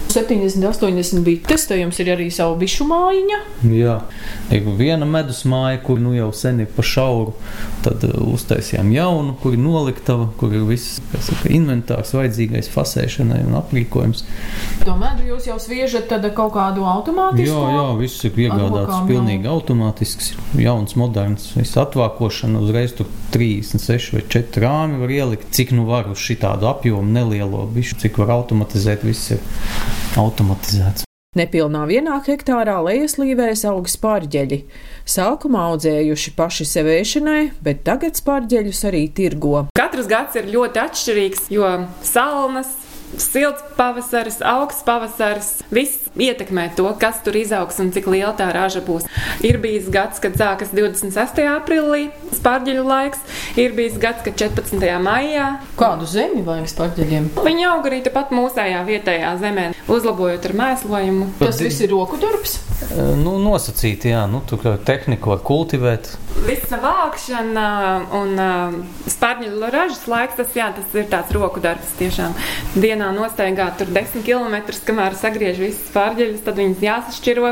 70, 0.09 0.65
80 0.65 1.21
bites, 1.21 1.67
tad 1.69 1.77
jums 1.77 1.99
ir 2.01 2.07
arī 2.15 2.31
savu 2.33 2.55
bišu 2.57 2.87
mājiņa. 2.89 3.39
Jā, 3.69 3.99
ir 4.55 4.69
viena 4.79 5.05
medus 5.05 5.43
māja, 5.45 5.77
kur 5.85 5.99
nu 6.01 6.15
jau 6.15 6.31
sen 6.33 6.63
ir 6.63 6.71
pa 6.73 6.81
šauru. 6.85 7.35
Tad 7.85 8.01
uh, 8.07 8.15
uztaisījām 8.33 8.89
jaunu, 8.95 9.35
kur 9.43 9.53
ir 9.53 9.61
noliktava, 9.61 10.31
kur 10.39 10.55
ir 10.55 10.65
viss 10.65 10.97
saka, 11.13 11.51
inventārs 11.53 12.15
vajadzīgais 12.17 12.71
fasēšanai 12.73 13.43
un 13.45 13.59
aprīkojums. 13.99 14.23
To 14.85 14.95
medu 14.99 15.27
jūs 15.27 15.47
jau 15.49 15.57
sviežat 15.61 16.07
tad 16.11 16.27
kaut 16.35 16.53
kādu 16.55 16.85
automātisku? 16.87 17.49
Jā, 17.49 17.73
jā, 17.75 17.87
viss 17.99 18.23
ir 18.27 18.39
iegādāts 18.45 18.93
Advokām, 18.93 19.09
pilnīgi 19.09 19.49
automātisks, 19.49 20.31
jauns, 20.59 20.95
moderns. 20.99 21.49
Viss 21.57 21.77
atvākošana 21.79 22.61
uzreiz 22.63 22.95
tur 22.97 23.09
36 23.33 24.15
vai 24.15 24.23
4 24.23 24.63
rāmi 24.63 25.01
var 25.03 25.13
ielikt, 25.13 25.51
cik 25.55 25.75
nu 25.75 25.85
var 25.89 26.09
uz 26.11 26.21
šitādu 26.23 26.69
apjomu 26.71 27.11
nelielo 27.11 27.65
bišu, 27.73 27.99
cik 28.05 28.21
var 28.23 28.39
automatizēt, 28.39 29.05
viss 29.07 29.35
ir 29.35 29.43
automatizēts. 30.19 31.05
Nepilnā 31.37 31.83
vienā 31.85 32.15
hektārā 32.25 32.79
lejaslīvēs 32.81 33.61
aug 33.69 33.85
spārģeļi. 33.85 34.57
Sākumā 35.05 35.67
audzējuši 35.75 36.33
paši 36.33 36.65
sev 36.65 36.89
ēšanai, 36.89 37.51
bet 37.61 37.83
tagad 37.85 38.17
spārģeļus 38.17 38.81
arī 38.89 39.03
tirgo. 39.13 39.67
Katrs 39.77 40.09
gads 40.09 40.39
ir 40.41 40.49
ļoti 40.49 40.81
atšķirīgs, 40.81 41.43
jo 41.53 41.69
salnas, 42.01 42.73
silts 43.17 43.63
pavasaris, 43.77 44.39
augsts 44.45 44.83
pavasaris. 44.85 45.49
Viss 45.73 46.09
ietekmē 46.19 46.69
to, 46.77 46.87
kas 46.99 47.21
tur 47.25 47.37
izaugs 47.39 47.79
un 47.81 47.91
cik 47.95 48.09
liela 48.11 48.33
tā 48.37 48.49
raža 48.53 48.81
būs. 48.85 49.07
Ir 49.45 49.59
bijis 49.63 49.89
gads, 49.93 50.21
kad 50.23 50.37
sākas 50.39 50.73
26. 50.75 51.41
aprīlī 51.55 52.09
spārģeļu 52.37 52.85
laiks, 52.87 53.21
ir 53.59 53.75
bijis 53.77 53.99
gads, 54.01 54.23
kad 54.25 54.37
14. 54.39 54.85
maijā. 55.03 55.49
Kādu 55.79 56.09
zemi 56.09 56.43
vajag 56.45 56.71
spārģeļiem? 56.73 57.29
Viņi 57.45 57.69
aug 57.71 57.89
arī 57.89 58.01
tepat 58.05 58.33
mūsējā 58.35 58.83
vietējā 58.87 59.35
zemē, 59.41 59.69
uzlabojot 59.89 60.49
ar 60.49 60.57
mēslojumu. 60.63 61.31
Tas 61.43 61.61
viss 61.63 61.85
ir 61.85 61.93
roku 61.95 62.19
darbs. 62.21 62.59
Nu, 63.19 63.35
nosacīti, 63.43 64.13
jā, 64.13 64.23
nu, 64.31 64.39
tur 64.47 64.63
tehniku 64.87 65.33
var 65.33 65.41
kultivēt. 65.45 66.13
Visa 66.45 66.79
vākšana 66.79 67.65
un 68.15 68.39
spārņu 69.11 69.67
ražas 69.67 70.05
laiks, 70.09 70.37
tas, 70.39 70.55
jā, 70.55 70.69
tas 70.75 70.95
ir 70.95 71.09
tāds 71.11 71.33
roku 71.35 71.61
darbs. 71.63 71.91
Tiešām 71.99 72.35
dienā 72.99 73.09
nostaigā 73.15 73.69
tur 73.79 73.87
10 73.95 74.23
km, 74.27 74.57
kamēr 74.85 75.15
sagriež 75.15 75.59
visas 75.61 75.87
spārģeļus, 75.87 76.41
tad 76.43 76.59
viņas 76.59 76.81
jāsašķiro. 76.83 77.51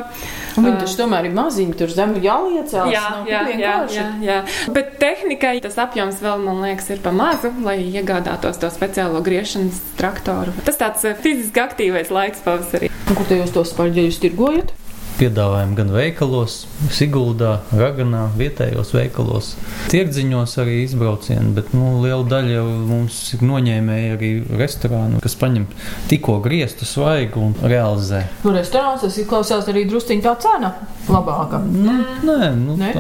Un 0.57 0.67
viņi 0.67 0.79
taču 0.81 0.97
tomēr 0.99 1.29
ir 1.29 1.35
maziņi, 1.37 1.75
tur 1.79 1.93
zemi 1.93 2.23
jāliecās. 2.25 2.91
Jā, 2.91 3.03
nav 3.13 3.29
jā, 3.31 3.41
jā, 3.55 3.75
jā, 3.93 4.07
jā. 4.25 4.37
Bet 4.75 4.97
tehnikai 5.01 5.57
tas 5.63 5.77
apjoms 5.79 6.19
vēl, 6.23 6.43
man 6.43 6.59
liekas, 6.65 6.89
ir 6.91 7.03
pa 7.03 7.13
mazu, 7.15 7.53
lai 7.63 7.77
iegādātos 7.85 8.59
to 8.59 8.71
speciālo 8.73 9.23
griešanas 9.23 9.79
traktoru. 9.99 10.55
Tas 10.67 10.79
tāds 10.81 11.07
fiziski 11.23 11.63
aktīvais 11.63 12.11
laiks 12.11 12.43
pavasarī. 12.45 12.91
Un 13.07 13.15
Kur 13.15 13.29
te 13.29 13.39
jūs 13.39 13.55
tos 13.55 13.71
spārģeļus 13.71 14.19
tirgojat? 14.25 14.75
Piedāvājam 15.17 15.71
gan 15.73 15.87
veikalos, 15.89 16.55
Siguldā, 16.93 17.55
Raganā, 17.73 18.27
vietējos 18.37 18.91
veikalos. 18.93 19.47
Tirdziņos 19.89 20.53
arī 20.61 20.75
izbraucieni, 20.83 21.55
bet 21.57 21.71
nu, 21.73 21.95
liela 22.03 22.21
daļa 22.29 22.51
jau 22.53 22.65
mums 22.91 23.17
ir 23.33 23.41
noņēmēji 23.49 24.11
arī 24.17 24.29
restorānu, 24.61 25.21
kas 25.23 25.33
paņem 25.41 25.65
tikko 26.11 26.37
griestu 26.45 26.85
svaigu 26.85 27.41
un 27.47 27.55
realizē. 27.63 28.27
Nu, 28.45 28.53
restorāns 28.53 29.01
tas 29.07 29.17
izklausās 29.17 29.65
arī 29.73 29.87
drusciņā 29.89 30.21
tā 30.27 30.35
cena 30.45 30.73
labāka. 31.09 31.63
Nu, 31.65 31.97
nē, 32.27 32.51
nu, 32.59 32.77
Nē? 32.77 32.93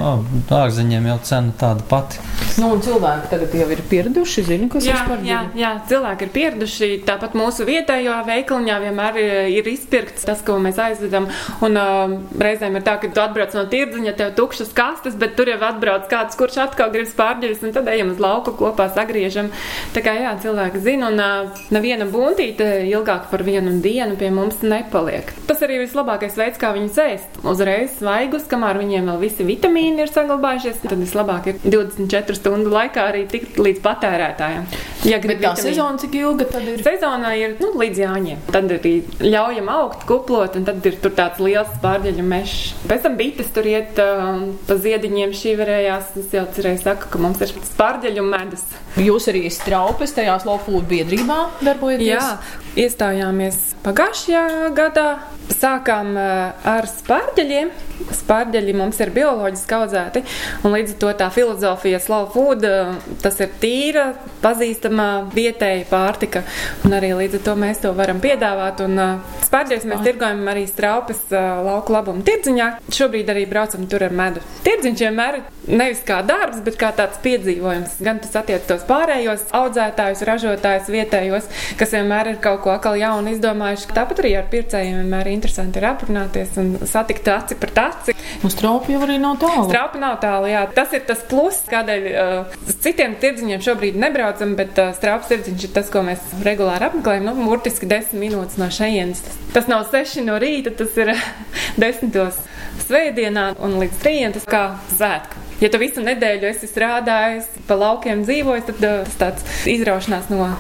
tā 0.49 0.63
ārziņiem 0.65 1.09
jau 1.11 1.19
cena 1.27 1.53
tāda 1.59 1.85
pati. 1.91 2.17
Nu, 2.57 2.71
un 2.73 2.81
cilvēki 2.81 3.29
tagad 3.29 3.53
jau 3.53 3.67
ir 3.75 3.81
pieraduši, 3.91 4.43
zina, 4.47 4.69
kas 4.73 4.87
ir 4.87 4.95
Jā, 4.95 5.17
jā, 5.27 5.41
jā, 5.59 5.71
cilvēki 5.91 6.25
ir 6.25 6.31
pieraduši. 6.33 6.87
Tāpat 7.05 7.35
mūsu 7.37 7.67
vietējā 7.67 8.15
veikaliņā 8.25 8.77
vienmēr 8.87 9.19
ir- 9.21 9.51
ir 9.59 9.69
izpirkts 9.75 10.25
tas, 10.25 10.41
ko 10.41 10.55
mēs 10.63 10.79
aizvedam. 10.81 11.27
Un 11.61 11.77
uh, 11.77 12.06
reizēm 12.41 12.77
ir 12.79 12.85
tā, 12.85 12.97
ka 13.01 13.09
tu 13.13 13.21
atbrauc 13.23 13.55
no 13.57 13.65
tirdziņa, 13.71 14.13
tev 14.19 14.33
tukšas 14.37 14.73
kastes, 14.77 15.17
bet 15.19 15.35
tur 15.37 15.51
jau 15.51 15.57
atbrauc 15.67 16.07
kāds, 16.11 16.37
kurš 16.39 16.59
atkal 16.67 16.91
grib 16.93 17.09
spārģeļus, 17.09 17.63
un 17.67 17.75
tad 17.75 17.89
ejam 17.91 18.13
uz 18.13 18.21
lauku 18.23 18.53
kopā 18.59 18.89
sagriežam. 18.95 19.51
Tā 19.95 20.03
kā 20.05 20.15
jā, 20.17 20.33
cilvēki 20.43 20.81
zina, 20.83 21.11
un 21.11 21.21
uh, 21.23 21.63
neviena 21.73 22.07
buntīte 22.09 22.67
ilgāk 22.87 23.29
par 23.31 23.43
vienu 23.47 23.77
dienu 23.83 24.17
pie 24.19 24.31
mums 24.33 24.61
nepaliek. 24.65 25.31
Tas 25.49 25.61
arī 25.65 25.79
ir 25.79 25.85
vislabākais 25.85 26.37
veids, 26.39 26.59
kā 26.61 26.73
viņus 26.75 26.99
ēst. 27.03 27.39
Uzreiz 27.47 27.97
svaigus, 27.99 28.47
kamēr 28.51 28.79
viņiem 28.81 29.07
vēl 29.11 29.21
visi 29.21 29.45
vitamīni 29.47 30.03
ir 30.05 30.11
saglabājušies, 30.13 30.81
tad 30.83 30.99
vislabāk 31.01 31.51
ir 31.53 31.61
24 31.63 32.37
stundu 32.37 32.73
laikā 32.73 33.07
arī 33.11 33.25
tikt 33.31 33.59
līdz 33.61 33.81
patērētājiem. 33.85 34.67
Ja 35.07 35.19
grib 35.23 35.37
Bet 35.37 35.43
tā 35.45 35.53
vitamīnu. 35.53 35.63
sezona 35.69 36.01
cik 36.01 36.15
ilga 36.19 36.47
tad 36.51 36.67
ir? 36.67 36.81
Sezonā 36.83 37.33
ir 37.39 37.55
nu, 37.61 37.71
līdz 37.79 38.01
jāņem. 38.03 38.41
Tad 38.51 38.71
arī 38.77 38.93
ļaujam 39.23 39.69
augt, 39.71 40.03
kuplot, 40.09 40.57
un 40.59 40.65
tad 40.67 40.85
ir 40.89 40.97
tur 41.03 41.13
tāds 41.17 41.39
liels 41.43 41.71
pārģeļu 41.97 42.23
mežs. 42.25 42.73
Pēc 42.87 43.05
tam 43.05 43.15
bites 43.17 43.49
tur 43.53 43.65
iet 43.65 43.97
um, 44.01 44.43
pa 44.67 44.77
ziediņiem 44.77 45.33
šīverējās. 45.37 46.13
Es 46.21 46.35
jau 46.35 46.45
cerēju, 46.53 46.83
saku, 46.83 47.09
ka 47.13 47.21
mums 47.21 47.41
ir 47.41 47.55
pārģeļu 47.79 48.25
medus. 48.27 48.65
Jūs 49.01 49.27
arī 49.31 49.47
straupes 49.53 50.13
tajā 50.17 50.37
slowfood 50.41 50.85
biedrībā 50.89 51.39
darbojaties? 51.61 52.07
Jā, 52.09 52.37
iestājāmies 52.85 53.59
pagājušajā 53.85 54.71
gadā. 54.77 55.09
Sākām 55.47 56.09
uh, 56.19 56.65
ar 56.67 56.85
spārģeļiem. 56.91 57.69
Spārģeļi 58.13 58.73
mums 58.77 58.99
ir 59.01 59.09
bioloģiski 59.15 59.73
audzēti, 59.73 60.21
un 60.67 60.73
līdz 60.75 60.91
ar 60.93 60.97
to 61.01 61.13
tā 61.21 61.29
filozofija 61.33 62.01
slow 62.03 62.27
food, 62.33 62.65
uh, 62.67 62.97
tas 63.23 63.39
ir 63.41 63.53
tīra, 63.61 64.09
pazīstama 64.43 65.07
vietēja 65.33 65.87
pārtika, 65.89 66.43
un 66.85 66.97
arī 66.99 67.13
līdz 67.17 67.39
ar 67.39 67.45
to 67.47 67.55
mēs 67.63 67.81
to 67.85 67.93
varam 67.97 68.19
piedāvāt. 68.23 68.83
Un 68.85 69.01
uh, 69.01 69.39
spārģeļus 69.47 69.87
mēs 69.87 70.03
tirgojam 70.05 70.43
arī 70.51 70.67
straupes 70.69 71.23
uh, 71.31 71.63
lauku 71.87 71.93
labumu 71.95 72.23
tirdziņā. 72.27 72.67
Šobrīd 72.91 73.29
arī 73.31 73.45
braucam 73.47 73.87
tur 73.87 74.03
ar 74.03 74.11
medu. 74.11 74.41
Tirdziņš 74.63 75.03
vienmēr 75.05 75.39
ir 75.39 75.43
nevis 75.67 76.01
kā 76.07 76.21
darbs, 76.25 76.59
bet 76.65 76.77
kā 76.79 76.91
tāds 76.95 77.19
piedzīvojums. 77.23 77.97
Gan 78.03 78.21
tas 78.23 78.35
attiec 78.39 78.65
tos 78.67 78.85
pārējos 78.87 79.47
audzētājus, 79.57 80.23
ražotājus, 80.27 80.91
vietējos, 80.93 81.49
kas 81.79 81.93
vienmēr 81.95 82.33
ir 82.33 82.39
kaut 82.43 82.63
ko 82.63 82.73
atkal 82.75 82.97
jaunu 82.99 83.33
izdomājuši. 83.35 83.91
Tāpat 83.95 84.23
arī 84.23 84.33
ar 84.39 84.49
pircējiem 84.51 85.01
vienmēr 85.01 85.29
ir 85.29 85.37
interesanti 85.37 85.81
ir 85.81 85.89
aprunāties 85.91 86.57
un 86.61 86.73
satikt 86.87 87.29
aci 87.33 87.59
par 87.59 87.73
aci. 87.87 88.15
Uz 88.47 88.57
traupu 88.57 88.93
jau 88.93 89.01
arī 89.05 89.17
nav 89.21 89.37
tālu. 89.41 89.67
Strāpa 89.69 90.01
nav 90.01 90.17
tālu, 90.23 90.49
jā. 90.51 90.65
Tas 90.75 90.93
ir 90.95 91.05
tas 91.07 91.23
pluss, 91.29 91.63
kādēļ 91.71 92.07
uh, 92.11 92.57
citiem 92.83 93.15
tirdziņiem 93.21 93.63
šobrīd 93.63 93.97
nebraucam, 93.99 94.55
bet 94.59 94.77
uh, 94.81 94.93
strāpas 94.97 95.31
tirdziņš 95.31 95.67
ir 95.67 95.73
tas, 95.77 95.91
ko 95.93 96.03
mēs 96.07 96.23
regulāri 96.45 96.89
apmeklējam. 96.89 97.29
Nu, 97.29 97.47
burtiski 97.47 97.89
desmit 97.89 98.27
minūtes 98.27 98.59
no 98.61 98.69
šejienes. 98.73 99.23
Tas 99.55 99.69
nav 99.71 99.87
seši 99.91 100.25
no 100.27 100.37
rīta, 100.41 100.73
tas 100.77 100.93
ir 100.99 101.13
desmitos 101.83 102.39
svētdienā 102.87 103.51
un 103.63 103.79
līdz 103.81 103.99
trījiem 104.03 104.37
tas 104.37 104.47
kā 104.47 104.63
svētku. 104.95 105.45
Ja 105.57 105.71
tu 105.73 105.79
visu 105.81 106.03
nedēļu 106.05 106.45
esi 106.51 106.67
strādājis, 106.69 107.47
pa 107.65 107.73
laukiem 107.79 108.21
dzīvojis, 108.27 108.67
tad 108.67 108.83
uh, 108.85 108.99
tas 109.07 109.15
tāds 109.17 109.65
izraušanās 109.65 110.29
no 110.29 110.51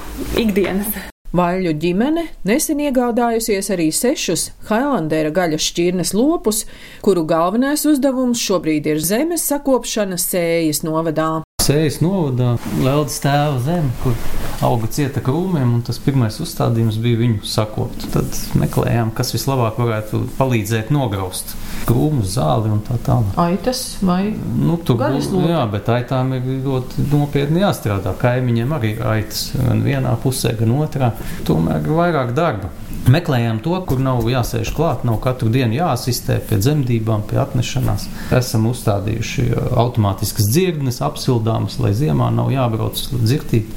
ikdienas. 0.41 0.89
Vaļu 1.37 1.75
ģimene 1.77 2.23
nesen 2.47 2.81
iegādājusies 2.81 3.69
arī 3.75 3.91
sešus 3.93 4.47
Hailandera 4.71 5.29
gaļas 5.35 5.67
šķirnes 5.69 6.15
lopus, 6.17 6.63
kuru 7.05 7.27
galvenais 7.29 7.85
uzdevums 7.85 8.41
šobrīd 8.41 8.89
ir 8.89 9.03
zemes 9.03 9.45
sakopšana 9.51 10.17
sējas 10.17 10.81
novadā. 10.87 11.43
Sējas 11.61 12.01
novadā 12.01 12.55
Lieldas 12.79 13.21
tēva 13.21 13.59
zeme, 13.67 13.93
kur 14.01 14.17
auga 14.65 14.87
cieta 14.89 15.21
krūmiem, 15.21 15.75
un 15.77 15.81
tas 15.85 15.99
pirmais 16.01 16.39
uzstādījums 16.41 16.97
bija 17.03 17.19
viņu 17.19 17.43
sakopt. 17.47 18.07
Tad 18.13 18.39
meklējām, 18.57 19.11
kas 19.17 19.33
vislabāk 19.35 19.77
varētu 19.81 20.23
palīdzēt 20.39 20.89
nograust 20.93 21.53
krūmus, 21.87 22.33
zāli 22.37 22.71
un 22.73 22.81
tā 22.87 22.97
tālāk. 23.05 23.37
Aitas 23.37 23.83
vai 24.01 24.33
Nu, 24.57 24.77
tur 24.83 24.97
lopi. 24.99 25.51
jā, 25.51 25.61
bet 25.71 25.89
aitām 25.93 26.33
ir 26.37 26.49
ļoti 26.65 27.05
nopietni 27.11 27.61
jāstrādā. 27.61 28.15
Kaimiņiem 28.19 28.73
arī 28.79 28.95
aitas 29.13 29.51
gan 29.55 29.83
vienā 29.85 30.15
pusē, 30.23 30.55
gan 30.59 30.73
otrā. 30.81 31.11
Tomēr 31.47 31.85
ir 31.85 31.95
vairāk 32.01 32.33
darba. 32.37 32.71
Meklējām 33.07 33.61
to, 33.63 33.71
kur 33.87 34.01
nav 34.03 34.25
jāsēž 34.27 34.73
klāt, 34.75 35.05
nav 35.07 35.21
katru 35.23 35.47
dienu 35.51 35.77
jāasistē 35.77 36.41
pie 36.43 36.57
dzemdībām, 36.59 37.23
pie 37.29 37.39
atnešanās. 37.39 38.07
Esam 38.35 38.65
uzstādījuši 38.67 39.45
uh, 39.47 39.69
automātiskas 39.79 40.49
dzirdes, 40.51 40.99
apsildāmas, 41.05 41.77
lai 41.79 41.93
ziemā 41.95 42.27
nav 42.35 42.51
jābrauc 42.51 42.99
dzirtīt. 43.13 43.71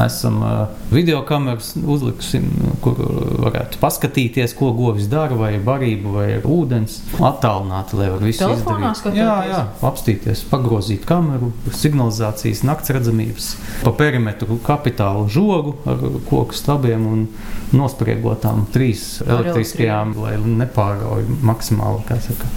Esam 0.00 0.38
uh, 0.40 0.62
video 0.88 1.20
kameras 1.28 1.74
uzlikusi, 1.76 2.40
kur 2.80 2.96
varētu 3.44 3.82
paskatīties, 3.82 4.56
ko 4.56 4.72
govis 4.78 5.10
dara, 5.12 5.36
vai 5.36 5.52
ir 5.58 5.66
barība, 5.66 6.14
vai 6.16 6.26
ir 6.38 6.48
ūdens. 6.48 7.02
Attālināti, 7.20 8.00
lai 8.00 8.08
var 8.14 8.24
visu 8.24 8.46
Telefonā 8.46 8.94
izdarīt. 8.94 9.02
skatīties? 9.02 9.20
Jā, 9.20 9.36
jā, 9.50 9.60
apstīties, 9.90 10.44
pagrozīt 10.48 11.04
kameru, 11.08 11.52
signalizācijas, 11.68 12.64
nakts 12.64 12.96
redzamības, 12.96 13.52
pa 13.84 13.92
perimetru 14.00 14.56
kapitālu 14.64 15.28
žogu 15.28 15.76
ar 15.84 16.00
koku 16.32 16.56
stabiem 16.56 17.06
un 17.10 17.26
nospriegotām 17.76 18.69
trīs 18.74 19.04
elektriskajām, 19.26 20.14
lai 20.20 20.34
nepārauj 20.62 21.24
maksimāli, 21.46 22.02
kā 22.08 22.18
saka, 22.22 22.48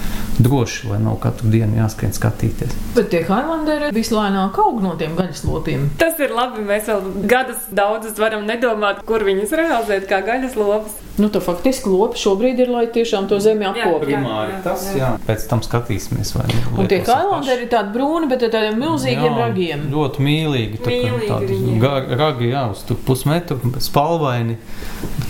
droši, 0.43 0.89
lai 0.91 0.99
nav 1.03 1.19
katru 1.23 1.51
dienu 1.53 1.79
jāskrien 1.81 2.15
skatīties. 2.15 2.75
Bet 2.97 3.11
tie 3.13 3.23
Highlanderi 3.27 3.91
vislēnāk 3.95 4.57
aug 4.63 4.81
no 4.83 4.95
tiem 4.99 5.15
gaļas 5.19 5.45
lopiem. 5.47 5.89
Tas 6.01 6.19
ir 6.23 6.33
labi. 6.35 6.63
Mēs 6.63 6.87
vēl 6.89 7.27
gadus 7.29 7.65
daudzus 7.75 8.19
varam 8.21 8.45
nedomāt, 8.47 9.03
kur 9.07 9.25
viņus 9.25 9.55
realizēt 9.59 10.07
kā 10.09 10.21
gaļas 10.25 10.57
lopas. 10.59 10.99
Nu, 11.13 11.27
tā 11.29 11.37
faktiski 11.45 11.91
lopi 11.93 12.17
šobrīd 12.17 12.57
ir, 12.63 12.71
lai 12.73 12.87
tiešām 12.89 13.27
to 13.29 13.37
zemi 13.43 13.67
apkoptu. 13.69 14.07
Primāri 14.07 14.55
tas, 14.65 14.87
jā. 14.97 15.11
Pēc 15.27 15.43
tam 15.51 15.61
skatīsimies, 15.61 16.31
vai 16.33 16.47
Un 16.49 16.87
tie 16.89 17.03
lietos 17.03 17.11
ir 17.11 17.19
Highlanderi 17.19 17.67
ir 17.67 17.69
tādi 17.69 17.93
brūni, 17.93 18.29
bet 18.31 18.45
ar 18.47 18.53
tādiem 18.55 18.79
milzīgiem 18.81 19.29
Jā, 19.29 19.35
ragiem. 19.37 19.83
Ļoti 19.93 20.25
mīlīgi. 20.25 20.79
tā 20.81 20.89
kā 20.89 21.11
Mīlīgi 21.13 21.29
Tādi 21.29 22.17
ragi, 22.17 22.49
jā, 22.49 22.63
uz 22.73 22.81
pusmetru, 23.05 23.59
spalvaini, 23.83 24.57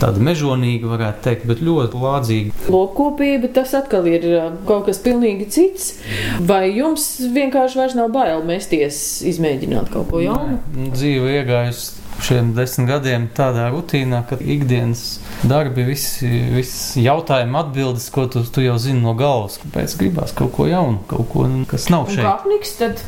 tādi 0.03 0.23
mežonīgi, 0.27 0.83
varētu 0.91 1.23
teikt, 1.25 1.47
bet 1.49 1.63
ļoti 1.63 2.03
lādzīgi. 2.03 2.53
Lopkopība 2.73 3.49
tas 3.55 3.73
atkal 3.79 4.05
ir 4.11 4.27
uh, 4.29 4.45
kaut 4.67 4.85
kas 4.91 4.99
pilnīgi 5.05 5.47
cits. 5.55 5.89
Vai 6.43 6.67
jums 6.75 7.07
vienkārši 7.33 7.79
vairs 7.81 7.97
nav 7.97 8.11
bail 8.13 8.43
mesties, 8.47 9.01
izmēģināt 9.33 9.89
kaut 9.95 10.11
ko 10.11 10.21
jaunu? 10.23 10.59
Nē, 10.75 10.91
Dzīve 10.93 11.37
iegājusi 11.39 12.01
šiem 12.23 12.51
desmit 12.55 12.87
gadiem 12.91 13.23
tādā 13.35 13.65
rutīnā, 13.73 14.19
ka 14.29 14.37
ikdienas 14.39 15.01
darbi, 15.49 15.83
visi, 15.87 16.29
visi 16.53 17.03
jautājumi, 17.07 17.57
atbildes, 17.63 18.05
ko 18.13 18.27
tu, 18.31 18.43
tu 18.45 18.63
jau 18.63 18.75
zini 18.79 19.01
no 19.03 19.15
galvas. 19.17 19.57
Kāpēc 19.63 19.95
gribās 19.99 20.35
kaut 20.37 20.53
ko 20.55 20.67
jaunu, 20.69 21.01
kaut 21.09 21.25
ko, 21.33 21.47
kas 21.71 21.89
nav 21.91 22.05
Un 22.07 22.13
šeit? 22.15 22.23
kāpniks 22.27 22.75
tad 22.79 23.01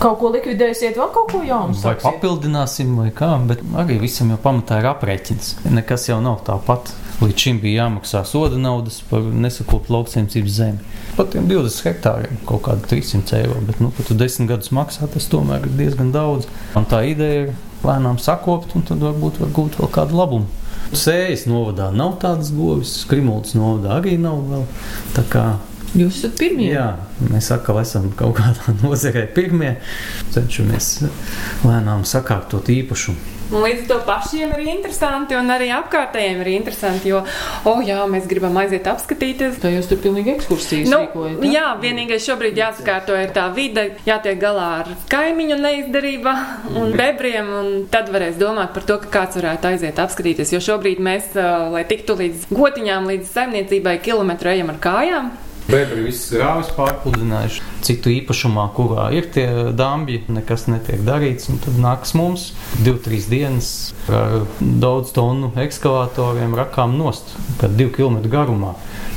kaut 0.00 0.18
ko 0.20 0.30
likvidēsiet, 0.34 0.96
vēl 0.98 1.10
kaut 1.14 1.32
ko 1.32 1.42
jaunu 1.46 1.76
Vai 1.82 1.94
papildināsim, 2.00 2.94
vai 2.98 3.10
kā, 3.14 3.30
bet 3.48 3.62
arī 3.80 3.98
visam 4.02 4.32
jau 4.32 4.38
pamatā 4.42 4.80
ir 4.82 4.90
aprēķins. 4.90 5.56
Nekas 5.74 6.08
jau 6.10 6.20
nav 6.24 6.42
tāpat. 6.46 6.92
Līdz 7.22 7.44
šim 7.44 7.60
bija 7.62 7.84
jāmaksā 7.84 8.24
soda 8.26 8.58
naudas 8.58 8.98
par 9.06 9.22
nesakoptu 9.22 9.94
lauksaimniecības 9.94 10.56
zemi. 10.56 10.96
Pat 11.14 11.30
tiem 11.30 11.46
20 11.46 11.86
hektāriem 11.86 12.40
kaut 12.48 12.64
kāda 12.66 12.88
300 12.90 13.38
eiro, 13.38 13.60
bet, 13.68 13.78
nu, 13.82 13.92
kad 13.94 14.10
tu 14.10 14.16
10 14.18 14.50
gadus 14.50 14.72
maksā, 14.74 15.06
tas 15.12 15.28
tomēr 15.30 15.68
ir 15.68 15.76
diezgan 15.78 16.10
daudz. 16.14 16.48
Un 16.74 16.88
tā 16.90 17.04
ideja 17.06 17.44
ir 17.44 17.54
lēnām 17.86 18.18
sakopt, 18.22 18.74
un 18.74 18.82
tad 18.88 19.04
varbūt 19.04 19.38
var 19.44 19.54
gūt 19.54 19.78
vēl 19.78 19.92
kādu 19.94 20.18
labumu. 20.18 20.50
Sējas 20.94 21.46
novadā 21.50 21.88
nav 21.94 22.18
tādas 22.22 22.50
govis, 22.54 22.96
Krimultas 23.10 23.54
novadā 23.58 24.00
arī 24.00 24.18
nav 24.20 24.42
vēl. 24.50 24.66
Jūs 25.94 26.16
esat 26.24 26.38
pirmie. 26.40 26.72
Jā, 26.72 26.88
mēs 27.30 27.52
atkal 27.54 27.78
esam 27.84 28.08
kaut 28.18 28.34
kādā 28.40 28.72
nozarē 28.82 29.28
pirmie. 29.36 29.76
Cenšamies 30.34 30.88
lēnām 31.62 32.02
sakārtot 32.08 32.66
īpašumu. 32.74 33.30
Un 33.54 33.60
līdz 33.60 33.82
ar 33.84 33.88
to 33.90 33.96
pašiem 34.08 34.54
ir 34.56 34.62
interesanti, 34.72 35.36
un 35.36 35.52
arī 35.52 35.66
apkārtējiem 35.76 36.38
ir 36.40 36.48
interesanti, 36.54 37.10
jo, 37.12 37.18
oh, 37.68 37.82
jā, 37.84 37.98
mēs 38.10 38.24
gribam 38.26 38.56
aiziet 38.58 38.88
apskatīties. 38.90 39.58
Tā 39.62 39.68
jūs 39.70 39.86
tur 39.90 40.00
pilnīgi 40.02 40.32
ekskursijas 40.32 40.88
Nu, 40.90 41.02
rīkojat. 41.04 41.44
jā, 41.52 41.66
vienīgais 41.82 42.24
šobrīd 42.24 42.56
jāsakārto 42.58 43.14
ir 43.20 43.34
tā 43.36 43.44
vide, 43.54 43.84
jātiek 44.08 44.40
galā 44.40 44.70
ar 44.80 44.90
kaimiņu 45.12 45.60
neizdarībā 45.60 46.34
un 46.72 46.96
bebriem, 46.96 47.52
un 47.60 47.70
tad 47.92 48.08
varēs 48.16 48.40
domāt 48.40 48.72
par 48.74 48.88
to, 48.88 48.96
ka 49.04 49.12
kāds 49.20 49.38
varētu 49.38 49.70
aiziet 49.74 50.00
apskatīties. 50.02 50.56
Jo 50.56 50.64
šobrīd 50.72 51.04
mēs, 51.04 51.30
ā, 51.36 51.68
lai 51.76 51.84
tiktu 51.92 52.16
līdz 52.24 52.48
gotiņām, 52.50 53.12
līdz 53.12 53.34
saimniecībai, 53.36 53.98
kilometru 54.08 54.56
ejam 54.56 54.72
ar 54.72 54.80
kājām. 54.88 55.34
Bēgļi 55.64 56.02
visas 56.04 56.34
grāvis 56.36 56.68
pārpludinājuši 56.76 57.62
citu 57.84 58.10
īpašumā, 58.12 58.66
kurā 58.76 59.06
ir 59.16 59.28
tie 59.32 59.46
dāmbi, 59.76 60.18
nekas 60.32 60.66
netiek 60.68 61.00
darīts. 61.04 61.48
un 61.52 61.60
Tad 61.64 61.78
nāks 61.80 62.14
mums 62.16 62.50
divi, 62.80 62.98
trīs 63.04 63.28
dienas 63.30 63.70
ar 64.12 64.44
daudz 64.60 65.12
tonu 65.16 65.52
ekskavatoriem 65.64 66.56
rakām 66.56 66.98
nost, 67.00 67.32
kad 67.60 67.76
divu 67.78 67.94
kilometru 67.96 68.32
garumā, 68.32 68.74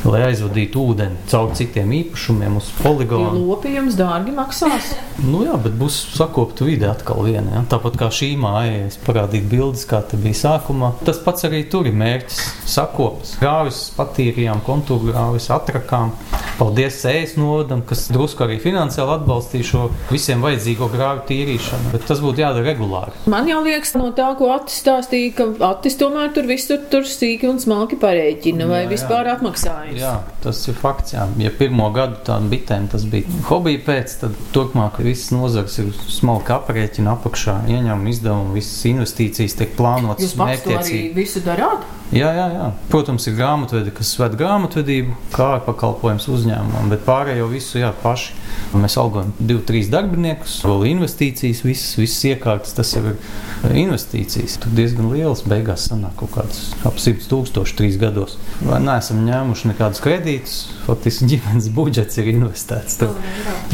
lai 0.08 0.22
aizvadītu 0.30 0.84
ūdeni 0.92 1.20
caur 1.32 1.52
citiem 1.58 1.92
īpašumiem 2.00 2.60
uz 2.60 2.72
poligonu. 2.80 3.44
lopi 3.48 3.74
jums 3.76 4.00
dārgi 4.00 4.36
maksās. 4.36 4.94
Nu 5.28 5.42
jā, 5.42 5.56
bet 5.58 5.74
būs 5.74 5.96
sakopta 6.14 6.64
vide 6.68 6.86
atkal 6.92 7.24
viena. 7.26 7.56
Ja? 7.58 7.64
Tāpat 7.72 7.96
kā 7.98 8.12
šī 8.14 8.36
māja, 8.40 8.86
es 8.86 9.00
parādīju 9.02 9.50
bildes, 9.50 9.82
kā 9.90 10.04
te 10.06 10.20
bija 10.22 10.38
sākumā. 10.44 10.92
Tas 11.08 11.18
pats 11.26 11.48
arī 11.50 11.64
tur 11.72 11.90
ir 11.90 11.98
mērķis. 11.98 12.44
Sakops, 12.70 13.34
grāvis, 13.42 13.80
patīrījām, 13.98 14.62
kontūru 14.68 15.10
grāvis, 15.10 15.50
atrakām. 15.52 16.14
Paldies 16.58 16.96
Sējas 17.04 17.36
novadam, 17.38 17.84
kas 17.86 18.08
drusku 18.10 18.42
arī 18.48 18.56
finansiāli 18.62 19.14
atbalstīja 19.20 19.68
šo 19.68 19.82
visiem 20.10 20.42
vajadzīgo 20.42 20.88
grāvu 20.90 21.22
tīrīšanu. 21.30 21.92
Bet 21.94 22.08
tas 22.10 22.22
būtu 22.24 22.42
jādara 22.42 22.66
regulāri. 22.72 23.14
Man 23.30 23.46
jau 23.50 23.60
liekas, 23.66 23.94
no 24.00 24.10
tā, 24.18 24.32
ko 24.40 24.50
Atis 24.56 24.80
stāstīja, 24.82 25.36
ka 25.38 25.48
Atis 25.70 26.00
tomēr 26.00 26.32
tur 26.34 26.50
visur 26.50 26.82
tur 26.92 27.06
sīki 27.06 27.46
un 27.52 27.62
smalki 27.62 28.00
parēķina 28.02 28.66
vai 28.70 28.80
Jā, 28.82 28.88
jā. 28.88 28.92
vispār 28.96 29.30
atmaksājas. 29.36 30.00
Jā, 30.02 30.16
tas 30.44 30.64
ir 30.72 30.80
fakts. 30.82 31.14
Jā. 31.14 31.28
Ja 31.42 31.54
pirmo 31.54 31.92
gadu 31.94 32.18
tādam 32.26 32.50
bitēm 32.52 32.90
tas 32.90 33.06
bija 33.10 33.30
hobija 33.52 33.84
pēc, 33.86 34.18
tad 34.24 34.42
turpmāk 34.56 34.98
visas 35.06 35.30
nozars 35.36 35.78
ir 35.84 35.94
smalki 36.10 36.56
aprēķina 36.58 37.14
apakšā, 37.20 37.60
ieņēmumi, 37.70 38.16
izdevumi, 38.16 38.58
visas 38.58 38.82
investīcijas 38.90 39.60
tiek 39.62 39.78
plānotas 39.78 40.32
Jūs 40.32 40.36
pats 40.42 40.66
to 40.66 40.76
arī 40.82 41.04
visu 41.16 41.46
darāt? 41.46 41.86
Jā, 42.08 42.30
jā, 42.32 42.46
jā. 42.54 42.68
Protams, 42.88 43.26
ir 43.28 43.36
grāmatvedi, 43.36 43.92
kas 43.98 44.14
ved 44.16 44.38
grāmatvedību, 44.40 45.16
kā 45.34 45.48
ar 45.58 45.64
pakalpojums 45.66 46.30
uzņēmumam, 46.32 46.88
bet 46.94 47.04
pārējo 47.04 47.50
visu 47.52 47.82
jā, 47.82 47.90
paši. 48.04 48.38
Mēs 48.80 48.96
algojam 49.00 49.34
divu, 49.38 49.60
trīs 49.68 49.90
darbiniekus, 49.92 50.62
vēl 50.64 50.86
investīcijas, 50.94 51.62
visas, 51.68 51.98
visas 52.00 52.24
iekārtas, 52.32 52.74
tas 52.78 52.94
jau 52.96 53.04
ir 53.12 53.76
investīcijas. 53.84 54.56
Tur 54.64 54.72
diezgan 54.78 55.10
liels, 55.12 55.44
beigās 55.48 55.90
sanāk 55.90 56.16
kaut 56.22 56.32
kāds 56.38 56.62
ap 56.88 56.96
100 57.00 57.28
tūkstoši 57.28 57.76
trīs 57.80 58.00
gados. 58.00 58.38
Vai 58.64 58.80
neesam 58.84 59.20
ņēmuši 59.28 59.72
nekādus 59.74 60.02
kredītus, 60.04 60.56
faktiski 60.86 61.28
ģimenes 61.34 61.70
budžets 61.76 62.20
ir 62.22 62.32
investēts. 62.32 63.00
Tad, 63.04 63.20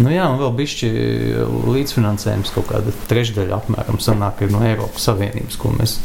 nu 0.02 0.14
jā, 0.14 0.26
un 0.30 0.42
vēl 0.42 0.54
bišķi 0.58 0.92
līdzfinansējums 1.70 2.54
kaut 2.58 2.70
kāda 2.74 2.94
trešdaļa 3.12 3.62
apmēram 3.62 4.02
sanāk 4.02 4.42
no 4.50 4.66
Eiropas 4.66 5.06
Savienības, 5.10 5.60
ko 5.62 5.74
mēs 5.78 6.00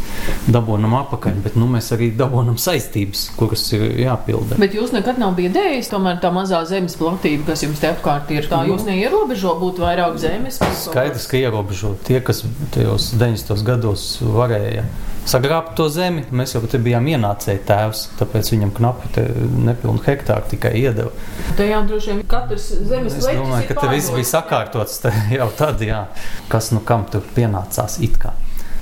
dabonam 0.49 0.97
apakaļ, 1.01 1.43
bet 1.45 1.59
nu, 1.61 1.69
mēs 1.73 1.93
arī 1.97 2.13
dabonam 2.19 2.59
saistības, 2.61 3.29
kuras 3.39 3.65
ir 3.77 3.85
jāpilda. 4.03 4.59
Bet 4.61 4.77
jūs 4.77 4.95
nekad 4.95 5.21
nav 5.21 5.37
biedējis, 5.39 5.91
tomēr 5.93 6.21
tā 6.23 6.33
mazā 6.35 6.63
zemes 6.69 6.97
platība, 6.99 7.51
kas 7.53 7.65
jums 7.67 7.83
te 7.83 7.93
apkārt 7.93 8.33
ir, 8.35 8.49
tā 8.51 8.65
jūs 8.69 8.87
neierobežo 8.89 9.55
būt 9.61 9.83
vairāk 9.83 10.19
zemes. 10.23 10.61
Skaidrs, 10.85 11.29
ka 11.31 11.41
ierobežo 11.41 11.95
tie, 12.09 12.21
kas 12.25 12.45
tajos 12.75 13.13
90. 13.19 13.63
gados 13.67 14.11
varēja 14.23 14.89
sagrābt 15.29 15.75
to 15.79 15.89
zemi. 15.93 16.25
Mēs 16.35 16.55
jau 16.57 16.63
te 16.71 16.81
bijām 16.83 17.07
ienācēji 17.13 17.63
tēvs, 17.69 18.05
tāpēc 18.21 18.53
viņam 18.55 18.73
knapi 18.79 19.27
nepilnu 19.69 20.03
hektāru 20.07 20.49
tikai 20.55 20.75
iedeva. 20.81 21.13
Tajā 21.59 21.83
droši 21.89 22.13
vien 22.15 22.27
katrs 22.31 22.69
zemes 22.89 23.19
Es 23.19 23.29
leķis 23.29 23.43
domāju, 23.43 23.69
ka 23.71 23.81
te 23.83 23.93
viss 23.93 24.13
bija 24.15 24.33
sakārtots 24.33 25.01
te 25.05 25.13
jau 25.39 25.49
tad, 25.59 25.85
jā. 25.85 26.07
kas 26.53 26.73
nu 26.75 26.85
kam 26.89 27.07
tur 27.13 27.25
pienācās 27.37 28.01
it 28.05 28.21
kā. 28.23 28.35